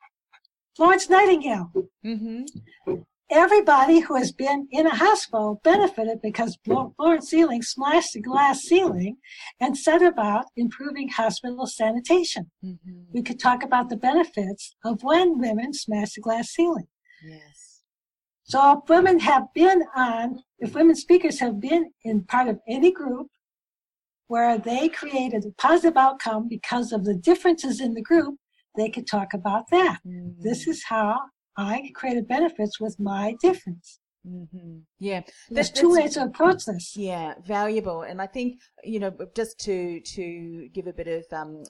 Florence 0.77 1.11
Nightingale. 1.11 1.73
Mm-hmm. 2.05 2.95
Everybody 3.31 4.01
who 4.01 4.15
has 4.15 4.33
been 4.33 4.69
in 4.71 4.87
a 4.87 4.95
hospital 4.95 5.61
benefited 5.63 6.23
because 6.23 6.57
Florence 6.65 7.29
Ceiling 7.29 7.61
smashed 7.61 8.15
the 8.15 8.23
glass 8.23 8.63
ceiling 8.63 9.19
and 9.61 9.77
set 9.77 10.01
about 10.01 10.47
improving 10.57 11.09
hospital 11.09 11.67
sanitation. 11.67 12.51
Mm-hmm. 12.65 13.13
We 13.13 13.23
could 13.23 13.39
talk 13.39 13.63
about 13.63 13.91
the 13.91 13.99
benefits 13.99 14.77
of 14.83 15.03
when 15.03 15.39
women 15.39 15.75
smash 15.75 16.15
the 16.15 16.23
glass 16.23 16.49
ceiling. 16.49 16.87
Yes. 17.25 17.83
So 18.45 18.79
if 18.79 18.89
women 18.89 19.21
have 19.21 19.53
been 19.55 19.83
on, 19.95 20.43
if 20.59 20.75
women 20.75 20.97
speakers 20.97 21.39
have 21.41 21.61
been 21.61 21.93
in 22.05 22.25
part 22.25 22.49
of 22.49 22.61
any 22.67 22.91
group 22.91 23.29
where 24.29 24.59
they 24.59 24.89
created 24.89 25.45
a 25.45 25.51
positive 25.61 25.97
outcome 25.97 26.49
because 26.49 26.93
of 26.93 27.05
the 27.05 27.15
differences 27.15 27.81
in 27.81 27.95
the 27.95 28.03
group, 28.03 28.37
they 28.77 28.89
could 28.89 29.07
talk 29.07 29.35
about 29.35 29.69
that. 29.71 29.99
Mm. 30.07 30.41
This 30.41 30.67
is 30.67 30.85
how 30.85 31.19
I 31.57 31.91
created 31.95 32.29
benefits 32.29 32.79
with 32.79 32.99
my 32.99 33.35
difference. 33.41 34.01
Mm-hmm. 34.27 34.79
Yeah. 34.99 35.23
There's 35.49 35.71
two 35.71 35.93
ways 35.95 36.15
to 36.15 36.25
approach 36.25 36.65
this. 36.67 36.97
Yeah, 36.97 37.35
valuable, 37.47 38.03
and 38.03 38.21
I 38.21 38.27
think 38.27 38.59
you 38.83 38.99
know 38.99 39.13
just 39.35 39.59
to 39.61 40.01
to 40.01 40.69
give 40.73 40.87
a 40.87 40.93
bit 40.93 41.07
of 41.09 41.25
um, 41.33 41.63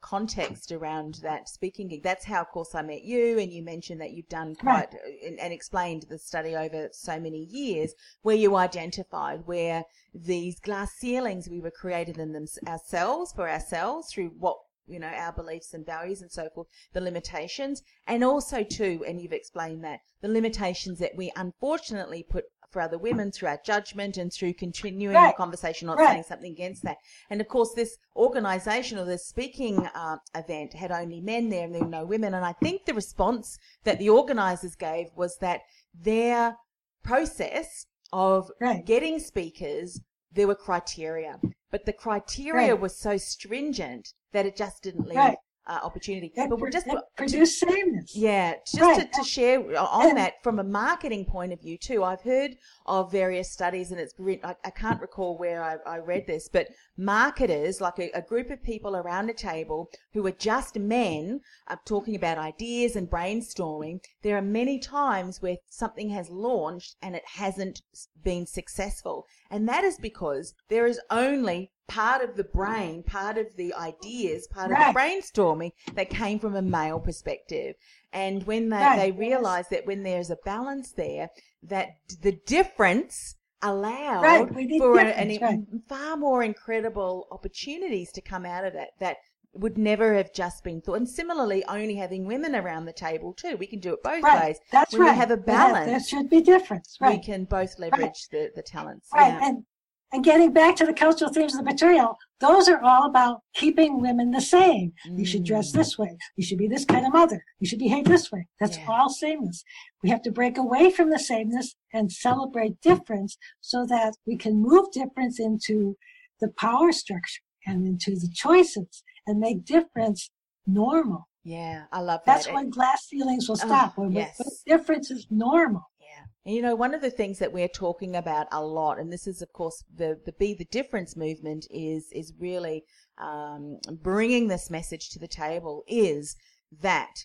context 0.00 0.72
around 0.72 1.18
that 1.22 1.48
speaking 1.48 1.88
gig. 1.88 2.02
That's 2.02 2.24
how, 2.24 2.42
of 2.42 2.48
course, 2.48 2.74
I 2.74 2.82
met 2.82 3.02
you, 3.02 3.38
and 3.38 3.52
you 3.52 3.62
mentioned 3.62 4.00
that 4.00 4.12
you've 4.12 4.28
done 4.28 4.54
Right. 4.62 4.88
quite 4.88 5.00
and, 5.26 5.38
and 5.40 5.52
explained 5.52 6.06
the 6.08 6.18
study 6.18 6.54
over 6.54 6.88
so 6.92 7.18
many 7.18 7.44
years, 7.50 7.92
where 8.22 8.36
you 8.36 8.56
identified 8.56 9.46
where 9.46 9.84
these 10.14 10.60
glass 10.60 10.92
ceilings 10.92 11.48
we 11.48 11.60
were 11.60 11.70
created 11.70 12.18
in 12.18 12.32
them 12.32 12.46
ourselves 12.66 13.32
for 13.32 13.48
ourselves 13.48 14.12
through 14.12 14.30
what 14.38 14.56
you 14.86 14.98
know 14.98 15.08
our 15.08 15.32
beliefs 15.32 15.74
and 15.74 15.84
values 15.84 16.22
and 16.22 16.30
so 16.30 16.48
forth, 16.54 16.68
the 16.92 17.00
limitations, 17.00 17.82
and 18.06 18.22
also 18.24 18.62
too, 18.62 19.04
and 19.06 19.20
you've 19.20 19.32
explained 19.32 19.82
that 19.84 20.00
the 20.20 20.28
limitations 20.28 20.98
that 20.98 21.16
we 21.16 21.32
unfortunately 21.36 22.22
put 22.22 22.44
for 22.70 22.82
other 22.82 22.98
women 22.98 23.30
through 23.30 23.48
our 23.48 23.60
judgment 23.64 24.16
and 24.16 24.32
through 24.32 24.52
continuing 24.52 25.14
the 25.14 25.32
conversation, 25.32 25.86
not 25.86 25.98
Right. 25.98 26.10
saying 26.12 26.24
something 26.24 26.52
against 26.52 26.82
that. 26.82 26.96
And 27.30 27.40
of 27.40 27.48
course, 27.48 27.72
this 27.74 27.96
organisation 28.16 28.98
or 28.98 29.04
this 29.04 29.26
speaking 29.26 29.86
uh, 29.86 30.16
event 30.34 30.74
had 30.74 30.90
only 30.90 31.20
men 31.20 31.48
there 31.48 31.64
and 31.64 31.74
there 31.74 31.82
were 31.82 31.88
no 31.88 32.04
women. 32.04 32.34
And 32.34 32.44
I 32.44 32.52
think 32.52 32.84
the 32.84 32.92
response 32.92 33.56
that 33.84 33.98
the 33.98 34.10
organisers 34.10 34.74
gave 34.74 35.06
was 35.14 35.36
that 35.40 35.60
their 35.94 36.56
process 37.04 37.86
of 38.12 38.50
Right. 38.60 38.84
getting 38.84 39.20
speakers, 39.20 40.00
there 40.32 40.48
were 40.48 40.54
criteria, 40.56 41.40
but 41.70 41.84
the 41.84 41.92
criteria 41.92 42.72
Right. 42.72 42.80
was 42.80 42.98
so 42.98 43.16
stringent 43.16 44.12
that 44.32 44.46
it 44.46 44.56
just 44.56 44.82
didn't 44.82 45.06
leave 45.08 45.16
Right. 45.16 45.38
uh, 45.68 45.80
opportunity. 45.82 46.32
It, 46.36 46.48
but 46.48 46.60
we're 46.60 46.70
just 46.70 46.86
it 46.86 46.96
produced 47.16 47.58
sameness. 47.58 48.14
yeah, 48.14 48.54
just 48.64 48.80
Right. 48.80 49.12
to, 49.12 49.18
to 49.18 49.24
share 49.24 49.58
on 49.76 50.10
And- 50.10 50.16
that 50.18 50.34
from 50.44 50.60
a 50.60 50.64
marketing 50.64 51.24
point 51.24 51.52
of 51.52 51.60
view 51.60 51.76
too. 51.76 52.04
I've 52.04 52.20
heard 52.22 52.56
of 52.86 53.10
various 53.10 53.50
studies, 53.50 53.90
and 53.90 53.98
it's 54.00 54.14
I, 54.44 54.54
I 54.64 54.70
can't 54.70 55.00
recall 55.00 55.36
where 55.36 55.62
I, 55.64 55.76
I 55.84 55.98
read 55.98 56.28
this, 56.28 56.48
but 56.48 56.68
marketers, 56.96 57.80
like 57.80 57.98
a, 57.98 58.10
a 58.12 58.22
group 58.22 58.50
of 58.50 58.62
people 58.62 58.94
around 58.96 59.28
a 59.28 59.34
table 59.34 59.90
who 60.12 60.24
are 60.26 60.30
just 60.32 60.76
men, 60.78 61.40
are 61.66 61.80
talking 61.84 62.14
about 62.14 62.38
ideas 62.38 62.94
and 62.94 63.10
brainstorming. 63.10 63.98
There 64.22 64.36
are 64.36 64.42
many 64.42 64.78
times 64.78 65.42
where 65.42 65.56
something 65.68 66.10
has 66.10 66.30
launched 66.30 66.94
and 67.02 67.16
it 67.16 67.24
hasn't 67.26 67.82
been 68.26 68.44
successful, 68.44 69.24
and 69.52 69.68
that 69.68 69.84
is 69.84 69.98
because 69.98 70.52
there 70.68 70.86
is 70.86 71.00
only 71.10 71.70
part 71.86 72.20
of 72.22 72.36
the 72.36 72.42
brain, 72.42 73.04
part 73.04 73.38
of 73.38 73.54
the 73.56 73.72
ideas, 73.74 74.48
part 74.48 74.72
of 74.72 74.76
the 74.76 74.98
brainstorming 75.00 75.70
that 75.94 76.10
came 76.10 76.40
from 76.40 76.56
a 76.56 76.62
male 76.62 76.98
perspective. 76.98 77.76
And 78.12 78.44
when 78.44 78.70
they, 78.70 78.78
Right, 78.78 78.98
they 78.98 79.12
realize 79.12 79.68
that 79.68 79.86
when 79.86 80.02
there's 80.02 80.30
a 80.30 80.38
balance 80.44 80.90
there, 80.90 81.30
that 81.62 81.90
the 82.20 82.36
difference 82.46 83.36
allowed 83.62 84.22
Right, 84.22 84.48
for 84.78 84.98
an, 84.98 85.38
right. 85.40 85.60
far 85.88 86.16
more 86.16 86.42
incredible 86.42 87.28
opportunities 87.30 88.10
to 88.12 88.20
come 88.20 88.44
out 88.44 88.64
of 88.64 88.72
that 88.72 88.90
that 88.98 89.18
would 89.60 89.78
never 89.78 90.14
have 90.14 90.32
just 90.32 90.62
been 90.64 90.80
thought. 90.80 90.94
And 90.94 91.08
similarly, 91.08 91.64
only 91.66 91.94
having 91.96 92.26
women 92.26 92.54
around 92.54 92.84
the 92.86 92.92
table 92.92 93.32
too. 93.32 93.56
We 93.56 93.66
can 93.66 93.80
do 93.80 93.94
it 93.94 94.02
both 94.02 94.22
Right. 94.22 94.44
ways. 94.48 94.58
That's 94.70 94.92
when 94.92 95.02
right. 95.02 95.12
we 95.12 95.16
have 95.18 95.30
a 95.30 95.36
There- 95.36 95.84
There 95.86 96.00
should 96.00 96.28
be 96.30 96.40
difference. 96.40 96.96
Right. 97.00 97.18
we 97.18 97.22
can 97.22 97.44
both 97.44 97.78
leverage 97.78 98.28
the, 98.30 98.50
the 98.54 98.62
talents. 98.62 99.08
Right. 99.14 99.28
Yeah. 99.32 99.48
And 99.48 99.64
and 100.12 100.22
getting 100.24 100.52
back 100.52 100.76
to 100.76 100.86
the 100.86 100.92
cultural 100.94 101.32
themes 101.32 101.54
of 101.54 101.58
the 101.64 101.64
material, 101.64 102.16
those 102.38 102.68
are 102.68 102.80
all 102.80 103.06
about 103.06 103.42
keeping 103.54 104.00
women 104.00 104.30
the 104.30 104.40
same. 104.40 104.92
You 105.04 105.24
should 105.24 105.42
dress 105.42 105.72
Mm. 105.72 105.74
this 105.74 105.98
way. 105.98 106.16
You 106.36 106.44
should 106.44 106.58
be 106.58 106.68
this 106.68 106.84
kind 106.84 107.04
of 107.04 107.12
mother. 107.12 107.44
You 107.58 107.66
should 107.66 107.80
behave 107.80 108.04
this 108.04 108.30
way. 108.30 108.46
That's 108.60 108.78
Yeah. 108.78 108.86
all 108.88 109.08
sameness. 109.10 109.64
We 110.04 110.10
have 110.10 110.22
to 110.22 110.30
break 110.30 110.58
away 110.58 110.92
from 110.92 111.10
the 111.10 111.18
sameness 111.18 111.74
and 111.92 112.12
celebrate 112.12 112.80
difference 112.80 113.36
so 113.60 113.84
that 113.86 114.14
we 114.24 114.36
can 114.36 114.62
move 114.62 114.92
difference 114.92 115.40
into 115.40 115.96
the 116.40 116.48
power 116.50 116.92
structure 116.92 117.42
and 117.66 117.84
into 117.84 118.12
the 118.12 118.30
choices 118.32 119.02
and 119.26 119.38
make 119.40 119.64
difference 119.64 120.30
normal. 120.66 121.28
yeah, 121.44 121.84
I 121.92 122.00
love 122.00 122.20
that. 122.26 122.44
That's 122.44 122.52
when 122.52 122.70
glass 122.70 123.06
ceilings 123.08 123.48
will 123.48 123.56
stop. 123.56 123.96
when, 123.96 124.12
yes. 124.12 124.40
difference 124.66 125.10
is 125.10 125.26
normal. 125.30 125.82
Yeah. 126.00 126.24
And 126.44 126.54
you 126.54 126.62
know, 126.62 126.74
one 126.74 126.94
of 126.94 127.02
the 127.02 127.10
things 127.10 127.38
that 127.38 127.52
we're 127.52 127.68
talking 127.68 128.16
about 128.16 128.46
a 128.52 128.62
lot, 128.64 128.98
and 128.98 129.12
this 129.12 129.26
is, 129.26 129.42
of 129.42 129.52
course, 129.52 129.82
the, 129.94 130.18
the 130.24 130.32
Be 130.32 130.54
the 130.54 130.64
Difference 130.66 131.16
movement 131.16 131.66
is, 131.70 132.08
is 132.12 132.32
really 132.38 132.84
um, 133.18 133.78
bringing 134.02 134.48
this 134.48 134.70
message 134.70 135.10
to 135.10 135.18
the 135.18 135.28
table 135.28 135.84
is 135.86 136.36
that 136.80 137.24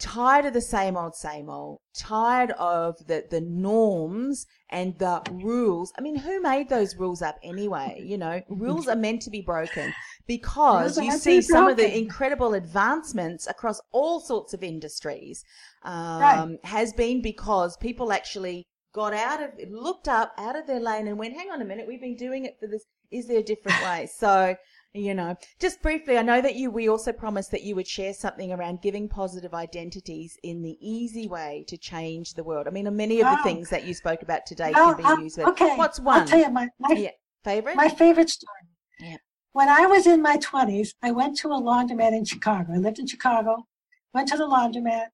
tired 0.00 0.46
of 0.46 0.52
the 0.54 0.60
same 0.60 0.96
old, 0.96 1.14
same 1.14 1.48
old, 1.48 1.78
tired 1.94 2.50
of 2.52 2.96
the, 3.06 3.24
the 3.30 3.40
norms 3.40 4.46
and 4.70 4.98
the 4.98 5.22
rules. 5.30 5.92
I 5.98 6.00
mean, 6.00 6.16
who 6.16 6.40
made 6.40 6.68
those 6.68 6.96
rules 6.96 7.22
up 7.22 7.38
anyway? 7.42 8.02
You 8.04 8.18
know, 8.18 8.42
rules 8.48 8.88
are 8.88 8.96
meant 8.96 9.22
to 9.22 9.30
be 9.30 9.42
broken 9.42 9.92
because 10.26 10.96
you 10.98 11.12
see 11.12 11.42
some 11.42 11.68
of 11.68 11.76
the 11.76 11.96
incredible 11.96 12.54
advancements 12.54 13.46
across 13.46 13.80
all 13.92 14.20
sorts 14.20 14.54
of 14.54 14.62
industries 14.62 15.44
um, 15.82 16.20
Right. 16.20 16.58
has 16.64 16.92
been 16.92 17.20
because 17.22 17.76
people 17.76 18.12
actually 18.12 18.66
got 18.92 19.14
out 19.14 19.40
of 19.42 19.50
looked 19.70 20.08
up 20.08 20.32
out 20.36 20.56
of 20.56 20.66
their 20.66 20.80
lane 20.80 21.06
and 21.06 21.16
went 21.16 21.32
hang 21.34 21.48
on 21.50 21.62
a 21.62 21.64
minute 21.64 21.86
we've 21.86 22.00
been 22.00 22.16
doing 22.16 22.44
it 22.44 22.56
for 22.58 22.66
this 22.66 22.84
is 23.12 23.28
there 23.28 23.38
a 23.38 23.42
different 23.42 23.80
way 23.84 24.08
so 24.12 24.56
you 24.92 25.14
know 25.14 25.36
just 25.60 25.80
briefly 25.82 26.18
i 26.18 26.22
know 26.22 26.40
that 26.40 26.56
you 26.56 26.68
we 26.70 26.88
also 26.88 27.12
promised 27.12 27.52
that 27.52 27.62
you 27.62 27.76
would 27.76 27.86
share 27.86 28.12
something 28.12 28.52
around 28.52 28.82
giving 28.82 29.08
positive 29.08 29.54
identities 29.54 30.36
in 30.42 30.62
the 30.62 30.76
easy 30.80 31.28
way 31.28 31.64
to 31.68 31.76
change 31.76 32.34
the 32.34 32.42
world 32.42 32.66
i 32.66 32.70
mean 32.70 32.94
many 32.96 33.20
of 33.20 33.26
the 33.28 33.34
Wow. 33.36 33.42
things 33.44 33.70
that 33.70 33.84
you 33.84 33.94
spoke 33.94 34.22
about 34.22 34.46
today 34.46 34.72
Well, 34.74 34.94
can 34.94 34.96
be 34.96 35.04
uh, 35.04 35.22
used 35.22 35.36
but 35.36 35.48
okay. 35.50 35.76
what's 35.76 36.00
one 36.00 36.20
I'll 36.22 36.26
tell 36.26 36.40
you 36.40 36.50
my, 36.50 36.68
my 36.80 36.94
yeah 36.96 37.10
favorite 37.44 37.76
My 37.76 37.88
favorite 37.88 38.28
story. 38.30 38.66
Yeah. 38.98 39.16
When 39.52 39.68
I 39.68 39.86
was 39.86 40.06
in 40.06 40.20
my 40.22 40.36
20s, 40.36 40.90
I 41.02 41.10
went 41.10 41.36
to 41.38 41.48
a 41.48 41.60
laundromat 41.60 42.12
in 42.12 42.24
Chicago. 42.24 42.74
I 42.74 42.76
lived 42.76 42.98
in 42.98 43.06
Chicago, 43.06 43.66
went 44.12 44.28
to 44.28 44.36
the 44.36 44.44
laundromat, 44.44 45.06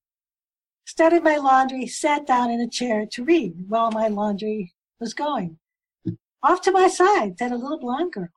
started 0.85 1.23
my 1.23 1.37
laundry, 1.37 1.87
sat 1.87 2.27
down 2.27 2.51
in 2.51 2.61
a 2.61 2.69
chair 2.69 3.07
to 3.13 3.25
read 3.25 3.55
while 3.69 3.91
my 3.93 4.09
laundry 4.09 4.75
was 5.01 5.15
going. 5.15 5.59
Off 6.43 6.61
to 6.63 6.73
my 6.73 6.89
side 6.89 7.39
sat 7.39 7.53
a 7.53 7.57
little 7.57 7.79
blonde 7.79 8.13
girl. 8.13 8.29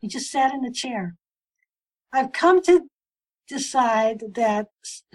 He 0.00 0.08
just 0.08 0.30
sat 0.30 0.54
in 0.54 0.62
the 0.62 0.72
chair. 0.72 1.16
I've 2.12 2.32
come 2.32 2.62
to 2.62 2.88
decide 3.48 4.22
that 4.34 4.68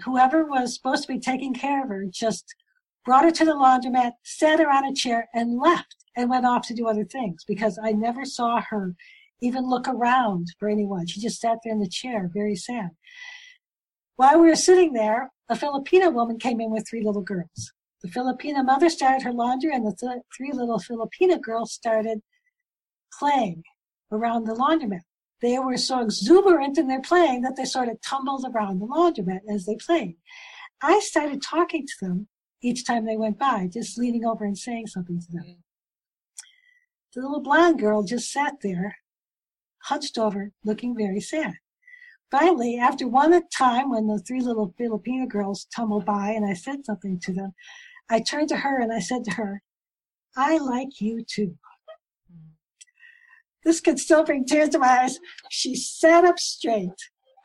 whoever 0.04 0.44
was 0.44 0.74
supposed 0.74 1.02
to 1.02 1.12
be 1.12 1.18
taking 1.18 1.54
care 1.54 1.82
of 1.82 1.88
her 1.88 2.04
just 2.10 2.54
brought 3.04 3.24
her 3.24 3.30
to 3.30 3.44
the 3.44 3.52
laundromat, 3.52 4.12
sat 4.24 4.58
her 4.58 4.70
on 4.70 4.84
a 4.84 4.94
chair, 4.94 5.28
and 5.34 5.58
left 5.58 5.96
and 6.16 6.30
went 6.30 6.46
off 6.46 6.66
to 6.68 6.74
do 6.74 6.86
other 6.86 7.04
things 7.04 7.44
because 7.46 7.78
I 7.82 7.92
never 7.92 8.24
saw 8.24 8.60
her 8.60 8.94
even 9.40 9.68
look 9.68 9.88
around 9.88 10.48
for 10.58 10.68
anyone. 10.68 11.06
She 11.06 11.20
just 11.20 11.40
sat 11.40 11.58
there 11.62 11.72
in 11.72 11.80
the 11.80 11.88
chair, 11.88 12.30
very 12.32 12.56
sad. 12.56 12.90
While 14.16 14.40
we 14.40 14.48
were 14.48 14.56
sitting 14.56 14.92
there, 14.92 15.30
a 15.48 15.56
Filipino 15.56 16.10
woman 16.10 16.38
came 16.38 16.60
in 16.60 16.70
with 16.70 16.86
three 16.88 17.02
little 17.02 17.22
girls. 17.22 17.72
The 18.02 18.08
Filipino 18.08 18.62
mother 18.62 18.88
started 18.88 19.22
her 19.22 19.32
laundry, 19.32 19.74
and 19.74 19.86
the 19.86 19.94
th- 19.98 20.22
three 20.36 20.52
little 20.52 20.78
Filipino 20.78 21.38
girls 21.38 21.72
started 21.72 22.20
playing 23.18 23.64
around 24.14 24.44
the 24.44 24.54
laundromat. 24.54 25.02
They 25.42 25.58
were 25.58 25.76
so 25.76 26.00
exuberant 26.00 26.78
in 26.78 26.88
their 26.88 27.02
playing 27.02 27.42
that 27.42 27.56
they 27.56 27.64
sort 27.64 27.88
of 27.88 28.00
tumbled 28.00 28.46
around 28.48 28.78
the 28.78 28.86
laundromat 28.86 29.40
as 29.52 29.66
they 29.66 29.76
played. 29.76 30.16
I 30.82 31.00
started 31.00 31.42
talking 31.42 31.86
to 31.86 32.06
them 32.06 32.28
each 32.62 32.86
time 32.86 33.04
they 33.04 33.16
went 33.16 33.38
by, 33.38 33.68
just 33.72 33.98
leaning 33.98 34.24
over 34.24 34.44
and 34.44 34.56
saying 34.56 34.86
something 34.86 35.20
to 35.20 35.32
them. 35.32 35.56
The 37.14 37.20
little 37.20 37.42
blonde 37.42 37.78
girl 37.78 38.02
just 38.02 38.32
sat 38.32 38.54
there, 38.62 38.96
hunched 39.82 40.18
over, 40.18 40.52
looking 40.64 40.96
very 40.96 41.20
sad. 41.20 41.54
Finally, 42.30 42.78
after 42.78 43.06
one 43.06 43.40
time 43.50 43.90
when 43.90 44.06
the 44.06 44.18
three 44.18 44.40
little 44.40 44.74
Filipino 44.76 45.26
girls 45.26 45.66
tumbled 45.66 46.04
by 46.04 46.30
and 46.30 46.44
I 46.44 46.54
said 46.54 46.84
something 46.84 47.20
to 47.20 47.32
them, 47.32 47.52
I 48.10 48.20
turned 48.20 48.48
to 48.48 48.56
her 48.56 48.80
and 48.80 48.92
I 48.92 48.98
said 48.98 49.24
to 49.24 49.34
her, 49.34 49.62
I 50.36 50.58
like 50.58 51.00
you 51.00 51.24
too. 51.24 51.56
This 53.64 53.80
could 53.80 53.98
still 53.98 54.24
bring 54.24 54.44
tears 54.44 54.70
to 54.70 54.78
my 54.78 55.02
eyes. 55.02 55.18
She 55.50 55.74
sat 55.74 56.24
up 56.24 56.38
straight, 56.38 56.90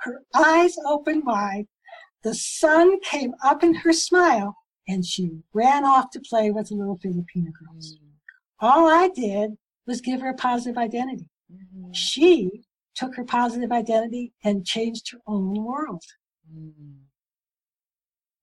her 0.02 0.22
eyes 0.36 0.76
open 0.86 1.24
wide. 1.26 1.68
The 2.24 2.36
sun 2.36 3.00
came 3.02 3.34
up 3.44 3.64
in 3.64 3.74
her 3.76 3.94
smile, 3.94 4.56
and 4.88 5.06
she 5.06 5.32
ran 5.54 5.86
off 5.86 6.10
to 6.12 6.20
play 6.20 6.52
with 6.52 6.70
the 6.70 6.76
little 6.76 7.00
Filipino 7.02 7.52
girls. 7.52 7.98
All 8.60 8.88
I 8.88 9.08
did 9.08 9.52
was 9.88 10.02
give 10.02 10.20
her 10.22 10.30
a 10.30 10.36
positive 10.36 10.78
identity. 10.78 11.30
Mm-hmm. 11.52 11.94
She 11.94 12.64
took 12.96 13.16
her 13.16 13.24
positive 13.24 13.72
identity 13.72 14.34
and 14.44 14.66
changed 14.66 15.12
her 15.12 15.20
own 15.26 15.64
world. 15.64 16.04
Mm. 16.54 16.96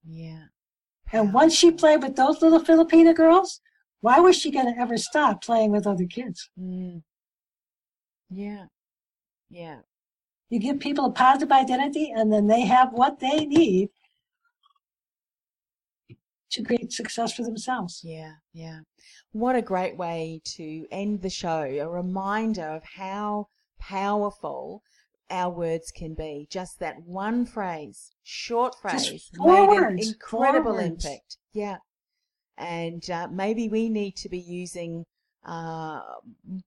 yeah 0.08 0.44
And 1.12 1.34
once 1.34 1.54
she 1.54 1.70
played 1.70 2.02
with 2.02 2.16
those 2.16 2.40
little 2.40 2.60
Filipino 2.60 3.12
girls, 3.12 3.60
why 4.00 4.20
was 4.20 4.36
she 4.36 4.50
going 4.50 4.72
to 4.72 4.80
ever 4.80 4.96
stop 4.96 5.42
playing 5.42 5.72
with 5.72 5.86
other 5.86 6.06
kids? 6.06 6.48
Mm. 6.58 7.02
Yeah 8.30 8.66
yeah 9.48 9.78
You 10.48 10.60
give 10.60 10.78
people 10.78 11.06
a 11.06 11.10
positive 11.10 11.50
identity, 11.50 12.12
and 12.14 12.32
then 12.32 12.46
they 12.46 12.60
have 12.62 12.92
what 12.92 13.18
they 13.18 13.44
need 13.46 13.88
to 16.50 16.62
create 16.62 16.92
success 16.92 17.32
for 17.32 17.42
themselves. 17.42 18.00
Yeah, 18.04 18.34
yeah. 18.52 18.80
What 19.32 19.56
a 19.56 19.62
great 19.62 19.96
way 19.96 20.40
to 20.56 20.86
end 20.92 21.22
the 21.22 21.30
show. 21.30 21.62
A 21.62 21.88
reminder 21.88 22.68
of 22.68 22.84
how 22.84 23.48
powerful 23.80 24.82
our 25.28 25.50
words 25.50 25.90
can 25.90 26.14
be. 26.14 26.46
Just 26.48 26.78
that 26.78 27.02
one 27.04 27.44
phrase, 27.44 28.12
short 28.22 28.76
phrase, 28.80 29.30
made 29.34 29.68
an 29.68 29.98
incredible 29.98 30.78
impact. 30.78 31.38
Yeah. 31.52 31.78
And 32.56 33.08
uh, 33.10 33.28
maybe 33.30 33.68
we 33.68 33.88
need 33.88 34.14
to 34.18 34.28
be 34.28 34.38
using 34.38 35.04
uh, 35.44 36.00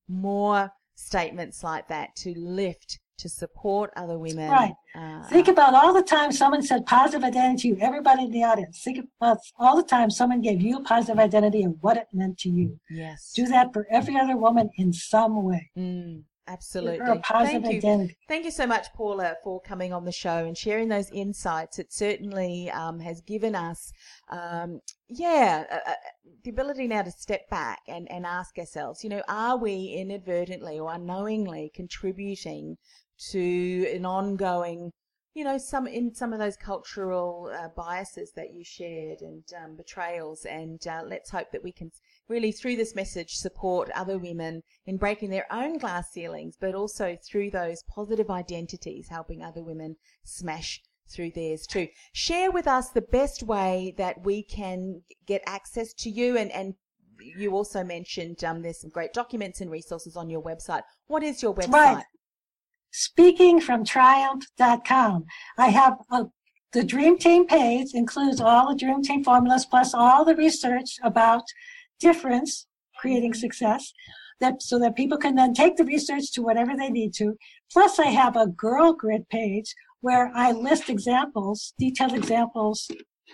more 0.08 0.72
statements 1.00 1.64
like 1.64 1.88
that 1.88 2.16
to 2.18 2.34
lift, 2.38 3.00
to 3.18 3.30
support 3.30 3.92
other 3.96 4.18
women. 4.20 4.50
Right. 4.50 4.74
Uh, 4.96 5.24
Think 5.28 5.48
about 5.48 5.74
all 5.74 5.94
the 5.94 6.02
time 6.04 6.32
someone 6.32 6.62
said 6.62 6.86
positive 6.86 7.24
identity 7.24 7.62
to 7.62 7.68
you, 7.70 7.78
everybody 7.82 8.24
in 8.26 8.32
the 8.32 8.44
audience. 8.44 8.82
Think 8.84 9.06
about 9.22 9.40
all 9.58 9.76
the 9.76 9.84
time 9.84 10.10
someone 10.10 10.42
gave 10.42 10.62
you 10.62 10.78
a 10.78 10.82
positive 10.82 11.20
identity 11.20 11.64
and 11.64 11.76
what 11.82 11.98
it 11.98 12.08
meant 12.14 12.38
to 12.40 12.50
you. 12.50 12.80
yes. 12.90 13.32
Do 13.36 13.48
that 13.48 13.74
for 13.74 13.88
every 13.90 14.18
other 14.18 14.38
woman 14.38 14.70
in 14.78 14.94
some 14.94 15.44
way. 15.44 15.70
Mm, 15.78 16.24
absolutely. 16.50 16.98
Give 16.98 17.08
her 17.08 17.14
a 17.14 17.20
positive 17.20 17.64
Thank 17.64 17.84
you. 17.84 18.10
Thank 18.28 18.46
you 18.46 18.52
so 18.52 18.68
much, 18.68 18.88
Paula, 18.94 19.36
for 19.44 19.62
coming 19.62 19.94
on 19.94 20.06
the 20.06 20.12
show 20.12 20.46
and 20.46 20.58
sharing 20.58 20.90
those 20.90 21.10
insights. 21.12 21.80
It 21.80 21.94
certainly 21.94 22.70
um, 22.72 23.00
has 23.00 23.22
given 23.22 23.56
us 23.56 23.94
um, 24.30 24.82
yeah, 25.08 25.64
uh, 25.72 25.94
the 26.44 26.52
ability 26.52 26.88
now 26.88 27.02
to 27.02 27.12
step 27.12 27.50
back 27.50 27.80
and, 27.88 28.10
and 28.12 28.26
ask 28.26 28.58
ourselves, 28.58 29.04
you 29.04 29.10
know, 29.10 29.24
are 29.28 29.58
we 29.58 29.96
inadvertently 29.98 30.80
or 30.80 30.94
unknowingly 30.94 31.72
contributing 31.74 32.78
to 33.32 33.92
an 33.94 34.06
ongoing, 34.06 34.92
you 35.34 35.44
know, 35.44 35.58
some 35.58 35.88
in 35.88 36.14
some 36.14 36.32
of 36.32 36.40
those 36.40 36.56
cultural 36.58 37.52
uh, 37.58 37.70
biases 37.76 38.32
that 38.36 38.54
you 38.54 38.64
shared 38.64 39.22
and 39.22 39.44
um, 39.64 39.76
betrayals. 39.76 40.46
And 40.46 40.86
uh, 40.88 41.02
let's 41.06 41.30
hope 41.30 41.52
that 41.52 41.64
we 41.64 41.72
can 41.72 41.92
really, 42.30 42.52
through 42.52 42.76
this 42.76 42.96
message, 42.96 43.36
support 43.36 43.90
other 43.96 44.18
women 44.18 44.62
in 44.86 44.98
breaking 44.98 45.32
their 45.32 45.52
own 45.52 45.78
glass 45.78 46.12
ceilings, 46.12 46.56
but 46.60 46.76
also 46.76 47.18
through 47.28 47.50
those 47.50 47.84
positive 47.84 48.30
identities, 48.30 49.08
helping 49.10 49.44
other 49.44 49.64
women 49.64 49.96
smash 50.24 50.82
through 51.10 51.32
theirs 51.32 51.66
too. 51.66 51.88
Share 52.14 52.52
with 52.52 52.68
us 52.68 52.90
the 52.90 53.02
best 53.02 53.44
way 53.44 53.96
that 53.98 54.24
we 54.24 54.44
can 54.44 55.02
get 55.26 55.42
access 55.48 55.94
to 55.96 56.10
you 56.10 56.38
and, 56.38 56.52
and 56.52 56.76
you 57.22 57.52
also 57.52 57.84
mentioned 57.84 58.42
um, 58.44 58.62
there's 58.62 58.82
some 58.82 58.90
great 58.90 59.14
documents 59.14 59.62
and 59.62 59.72
resources 59.72 60.16
on 60.16 60.30
your 60.30 60.42
website. 60.42 60.84
What 61.08 61.24
is 61.24 61.42
your 61.42 61.54
website? 61.54 61.72
Right. 61.72 62.04
Speakingfromtriumph.com. 62.94 65.26
I 65.58 65.70
have 65.70 65.98
a, 66.12 66.26
the 66.72 66.84
Dream 66.84 67.18
Team 67.18 67.48
page 67.48 67.94
includes 67.94 68.40
all 68.40 68.70
the 68.70 68.76
Dream 68.76 69.02
Team 69.02 69.24
formulas 69.24 69.66
plus 69.66 69.94
all 69.94 70.24
the 70.24 70.36
research 70.36 70.98
about 71.04 71.44
difference 72.00 72.68
creating 73.00 73.32
mm-hmm. 73.32 73.40
success 73.40 73.94
that 74.40 74.62
so 74.62 74.80
that 74.80 74.96
people 74.96 75.18
can 75.18 75.36
then 75.36 75.54
take 75.54 75.76
the 75.76 75.84
research 75.86 76.32
to 76.32 76.42
whatever 76.42 76.76
they 76.76 76.90
need 76.90 77.14
to. 77.14 77.36
Plus 77.72 78.00
I 78.00 78.08
have 78.08 78.36
a 78.36 78.48
girl 78.48 78.94
grid 78.94 79.28
page 79.30 79.74
where 80.02 80.32
I 80.34 80.52
list 80.52 80.90
examples, 80.90 81.74
detailed 81.78 82.14
examples 82.14 82.90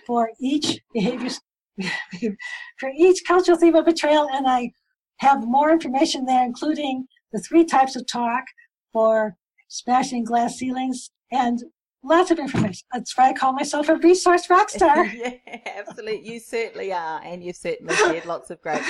for 0.06 0.30
each 0.40 0.80
behavior, 0.92 1.30
for 2.78 2.90
each 2.98 3.22
cultural 3.26 3.56
theme 3.58 3.76
of 3.76 3.84
betrayal. 3.84 4.28
And 4.32 4.48
I 4.48 4.72
have 5.18 5.46
more 5.46 5.70
information 5.70 6.26
there, 6.26 6.44
including 6.44 7.06
the 7.32 7.40
three 7.40 7.64
types 7.64 7.96
of 7.96 8.06
talk 8.06 8.44
for 8.92 9.36
smashing 9.68 10.24
glass 10.24 10.56
ceilings 10.56 11.10
and 11.30 11.62
lots 12.06 12.30
of 12.30 12.38
information. 12.38 12.86
That's 12.92 13.16
why 13.16 13.30
I 13.30 13.32
call 13.32 13.52
myself 13.52 13.88
a 13.88 13.96
resource 13.96 14.48
rock 14.48 14.70
star. 14.70 15.04
yeah, 15.06 15.34
absolutely. 15.78 16.26
You 16.28 16.40
certainly 16.40 16.92
are. 16.92 17.20
And 17.24 17.42
you've 17.42 17.56
certainly 17.56 17.94
shared 17.94 18.26
lots 18.26 18.50
of 18.50 18.60
great 18.62 18.82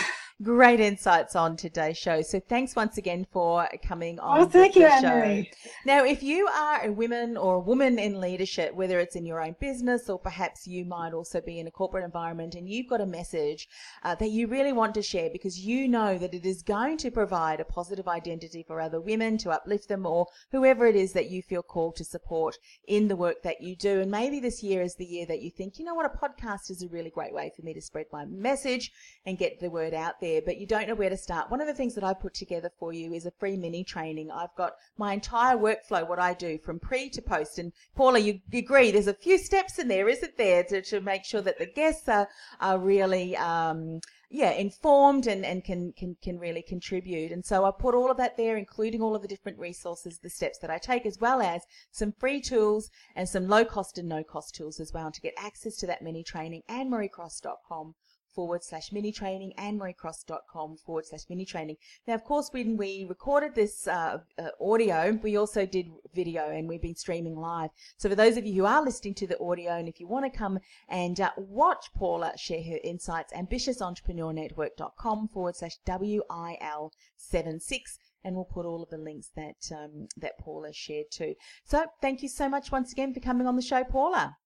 great 0.43 0.81
insights 0.81 1.35
on 1.35 1.57
today's 1.57 1.97
show. 1.97 2.21
So 2.21 2.41
thanks 2.41 2.77
once 2.77 2.99
again 2.99 3.27
for 3.31 3.67
coming 3.83 4.21
on. 4.21 4.41
Oh, 4.41 4.45
thank 4.45 4.77
you, 4.77 4.89
show. 5.01 5.43
Now, 5.87 6.05
if 6.05 6.23
you 6.23 6.47
are 6.49 6.85
a 6.85 6.93
woman 6.93 7.39
or 7.39 7.55
a 7.55 7.61
woman 7.61 7.99
in 7.99 8.21
leadership, 8.21 8.75
whether 8.75 9.01
it's 9.01 9.17
in 9.17 9.25
your 9.25 9.43
own 9.43 9.57
business 9.61 10.11
or 10.11 10.19
perhaps 10.19 10.67
you 10.67 10.85
might 10.85 11.15
also 11.15 11.41
be 11.41 11.59
in 11.59 11.67
a 11.67 11.71
corporate 11.71 12.05
environment 12.05 12.55
and 12.55 12.69
you've 12.69 12.89
got 12.89 13.01
a 13.01 13.07
message 13.07 13.67
uh, 14.03 14.15
that 14.17 14.29
you 14.29 14.47
really 14.47 14.75
want 14.75 14.95
to 14.95 15.03
share 15.03 15.31
because 15.31 15.59
you 15.59 15.89
know 15.89 16.19
that 16.19 16.35
it 16.35 16.45
is 16.45 16.63
going 16.63 16.99
to 16.99 17.11
provide 17.11 17.61
a 17.61 17.65
positive 17.65 18.07
identity 18.07 18.63
for 18.63 18.79
other 18.79 19.01
women 19.01 19.39
to 19.39 19.51
uplift 19.51 19.89
them 19.89 20.05
or 20.05 20.27
whoever 20.53 20.87
it 20.87 20.97
is 20.97 21.15
that 21.15 21.31
you 21.31 21.41
feel 21.41 21.63
called 21.63 21.97
to 21.97 22.05
support 22.05 22.59
in 22.87 23.09
the 23.09 23.17
work 23.17 23.43
that 23.43 23.63
you 23.63 23.75
do. 23.75 24.01
And 24.01 24.11
maybe 24.11 24.41
this 24.41 24.63
year 24.63 24.83
is 24.83 24.97
the 24.97 25.07
year 25.07 25.25
that 25.27 25.41
you 25.41 25.51
think, 25.51 25.79
you 25.79 25.85
know 25.87 25.95
what, 25.95 26.05
a 26.05 26.11
podcast 26.11 26.71
is 26.71 26.83
a 26.83 26.89
really 26.89 27.11
great 27.11 27.33
way 27.33 27.51
for 27.57 27.63
me 27.63 27.73
to 27.73 27.81
spread 27.81 28.07
my 28.13 28.27
message 28.27 28.93
and 29.25 29.39
get 29.39 29.61
the 29.61 29.71
word 29.71 29.95
out 29.95 30.21
there 30.21 30.26
there, 30.27 30.43
but 30.43 30.59
you 30.59 30.67
don't 30.67 30.89
know 30.89 30.95
where 30.95 31.11
to 31.11 31.17
start, 31.17 31.51
one 31.51 31.61
of 31.61 31.69
the 31.69 31.75
things 31.75 31.95
that 31.95 32.05
I 32.05 32.13
put 32.13 32.35
together 32.35 32.71
for 32.79 32.93
you 32.93 33.13
is 33.13 33.27
a 33.27 33.31
free 33.31 33.57
mini 33.57 33.85
training. 33.85 34.31
I've 34.31 34.55
got 34.57 34.73
my 34.97 35.13
entire 35.13 35.57
workflow, 35.57 36.09
what 36.09 36.19
I 36.19 36.35
do 36.35 36.59
from 36.59 36.81
pre 36.81 37.09
to 37.11 37.23
post. 37.23 37.59
And 37.59 37.73
Paula, 37.95 38.19
you, 38.19 38.41
agree, 38.53 38.91
there's 38.91 39.07
a 39.07 39.15
few 39.15 39.39
steps 39.39 39.79
in 39.79 39.89
there, 39.89 40.09
isn't 40.09 40.37
there, 40.37 40.65
to, 40.65 40.83
to 40.83 41.01
make 41.01 41.25
sure 41.25 41.43
that 41.43 41.59
the 41.59 41.67
guests 41.67 42.09
are, 42.09 42.29
are 42.61 42.79
really, 42.79 43.37
um, 43.37 44.01
yeah, 44.29 44.51
informed 44.51 45.29
and, 45.29 45.47
and 45.47 45.63
can, 45.63 45.93
can, 45.97 46.17
can 46.21 46.41
really 46.41 46.63
contribute. 46.63 47.31
And 47.31 47.45
so 47.45 47.65
I 47.65 47.71
put 47.71 47.95
all 47.95 48.11
of 48.11 48.17
that 48.17 48.37
there, 48.37 48.57
including 48.57 49.01
all 49.01 49.15
of 49.15 49.23
the 49.23 49.29
different 49.29 49.59
resources, 49.59 50.19
the 50.19 50.31
steps 50.31 50.59
that 50.59 50.71
I 50.71 50.79
take, 50.79 51.07
as 51.07 51.19
well 51.21 51.41
as 51.41 51.63
some 51.93 52.13
free 52.19 52.41
tools 52.41 52.91
and 53.15 53.29
some 53.29 53.47
low 53.47 53.65
cost 53.65 53.99
and 53.99 54.09
no 54.09 54.25
cost 54.25 54.57
tools 54.57 54.81
as 54.81 54.93
well 54.93 55.13
to 55.13 55.21
get 55.21 55.35
access 55.39 55.77
to 55.77 55.87
that 55.87 56.03
mini 56.03 56.25
training, 56.25 56.63
annemariecross.com 56.69 57.95
forward 58.37 58.63
slash 58.63 58.93
mini 58.93 59.11
training 59.11 59.55
annemariecross.com 59.59 60.77
forward 60.85 61.07
slash 61.07 61.23
mini 61.31 61.47
training. 61.47 61.77
Now, 62.07 62.15
of 62.15 62.23
course, 62.23 62.51
when 62.53 62.77
we 62.77 63.07
recorded 63.09 63.55
this 63.55 63.89
uh, 63.89 64.19
uh, 64.39 64.51
audio, 64.61 65.19
we 65.23 65.39
also 65.39 65.65
did 65.65 65.91
video 66.15 66.51
and 66.51 66.69
we've 66.69 66.83
been 66.83 66.95
streaming 66.95 67.35
live. 67.35 67.71
So 67.97 68.11
for 68.11 68.15
those 68.15 68.37
of 68.37 68.45
you 68.45 68.53
who 68.53 68.67
are 68.67 68.85
listening 68.85 69.15
to 69.15 69.27
the 69.27 69.41
audio 69.41 69.73
and 69.73 69.89
if 69.89 69.99
you 69.99 70.07
want 70.07 70.31
to 70.31 70.39
come 70.39 70.59
and 70.91 71.19
uh, 71.19 71.31
watch 71.39 71.87
Paula 71.95 72.35
share 72.37 72.63
her 72.63 72.79
insights, 72.85 73.33
ambitiousentrepreneurnetwork.com 73.33 75.29
forward 75.29 75.57
slash 75.57 75.79
WIL76 75.87 77.81
and 78.23 78.37
we'll 78.37 78.45
put 78.45 78.67
all 78.67 78.83
of 78.83 78.91
the 78.91 78.99
links 78.99 79.31
that 79.35 79.71
um, 79.73 80.09
that 80.19 80.39
Paula 80.39 80.75
shared 80.75 81.07
too. 81.11 81.35
So 81.65 81.87
thank 82.03 82.23
you 82.23 82.29
so 82.29 82.51
much 82.51 82.71
once 82.71 82.93
again 82.93 83.15
for 83.15 83.21
coming 83.21 83.47
on 83.47 83.57
the 83.57 83.63
show, 83.63 83.83
Paula. 83.83 84.37